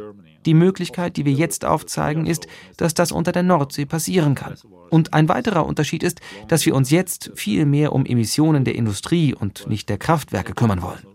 Die 0.45 0.53
Möglichkeit, 0.53 1.17
die 1.17 1.25
wir 1.25 1.33
jetzt 1.33 1.65
aufzeigen, 1.65 2.25
ist, 2.25 2.47
dass 2.77 2.93
das 2.93 3.11
unter 3.11 3.31
der 3.31 3.43
Nordsee 3.43 3.85
passieren 3.85 4.33
kann. 4.33 4.55
Und 4.89 5.13
ein 5.13 5.27
weiterer 5.29 5.65
Unterschied 5.65 6.03
ist, 6.03 6.21
dass 6.47 6.65
wir 6.65 6.73
uns 6.73 6.89
jetzt 6.89 7.31
viel 7.35 7.65
mehr 7.65 7.93
um 7.93 8.05
Emissionen 8.05 8.63
der 8.63 8.75
Industrie 8.75 9.35
und 9.35 9.67
nicht 9.67 9.89
der 9.89 9.97
Kraftwerke 9.97 10.53
kümmern 10.53 10.81
wollen. 10.81 11.05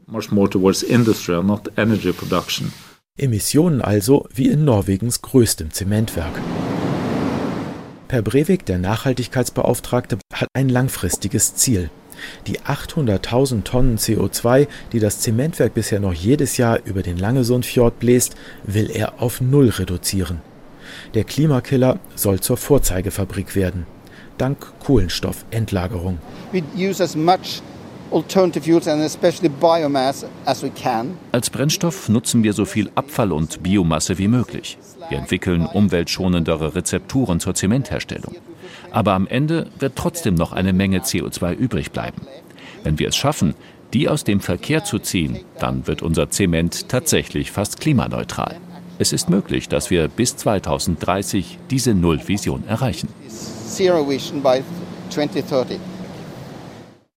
Emissionen 3.18 3.83
also 3.83 4.27
wie 4.35 4.48
in 4.48 4.64
Norwegens 4.64 5.20
größtem 5.20 5.70
Zementwerk. 5.70 6.33
Per 8.09 8.22
Breivik, 8.22 8.64
der 8.64 8.79
Nachhaltigkeitsbeauftragte, 8.79 10.16
hat 10.33 10.48
ein 10.55 10.70
langfristiges 10.70 11.55
Ziel. 11.55 11.90
Die 12.46 12.61
800.000 12.61 13.64
Tonnen 13.64 13.98
CO2, 13.98 14.66
die 14.92 14.98
das 14.98 15.20
Zementwerk 15.20 15.75
bisher 15.75 16.01
noch 16.01 16.14
jedes 16.14 16.57
Jahr 16.57 16.81
über 16.87 17.03
den 17.03 17.18
Langesundfjord 17.18 17.98
bläst, 17.98 18.35
will 18.64 18.90
er 18.90 19.20
auf 19.20 19.42
Null 19.42 19.68
reduzieren. 19.68 20.40
Der 21.12 21.25
Klimakiller 21.25 21.98
soll 22.14 22.40
zur 22.40 22.57
Vorzeigefabrik 22.57 23.55
werden. 23.55 23.87
Dank 24.38 24.72
Kohlenstoffendlagerung. 24.81 26.18
We 26.53 26.62
use 26.75 27.03
as 27.03 27.14
much 27.14 27.62
als 31.33 31.51
Brennstoff 31.51 32.09
nutzen 32.09 32.42
wir 32.42 32.53
so 32.53 32.64
viel 32.64 32.90
Abfall 32.94 33.33
und 33.33 33.62
Biomasse 33.62 34.18
wie 34.18 34.29
möglich. 34.29 34.77
Wir 35.09 35.18
entwickeln 35.18 35.66
umweltschonendere 35.66 36.75
Rezepturen 36.75 37.40
zur 37.40 37.55
Zementherstellung. 37.55 38.37
Aber 38.90 39.14
am 39.14 39.27
Ende 39.27 39.68
wird 39.79 39.96
trotzdem 39.96 40.35
noch 40.35 40.53
eine 40.53 40.72
Menge 40.72 41.01
CO2 41.01 41.55
übrig 41.55 41.90
bleiben. 41.90 42.27
Wenn 42.83 42.98
wir 42.98 43.09
es 43.09 43.16
schaffen, 43.16 43.55
die 43.92 44.09
aus 44.09 44.25
dem 44.25 44.40
Verkehr 44.40 44.85
zu 44.85 44.98
ziehen, 44.98 45.40
dann 45.59 45.87
wird 45.87 46.03
unser 46.03 46.31
Zement 46.31 46.88
tatsächlich 46.88 47.51
fast 47.51 47.81
klimaneutral. 47.81 48.57
Es 48.98 49.12
ist 49.12 49.31
möglich, 49.31 49.68
dass 49.68 49.90
wir 49.90 50.09
bis 50.09 50.37
2030 50.37 51.59
diese 51.70 51.94
Nullvision 51.94 52.64
erreichen. 52.68 53.09
Zero 53.66 54.07
vision 54.09 54.42
by 54.42 54.62
2030. 55.09 55.79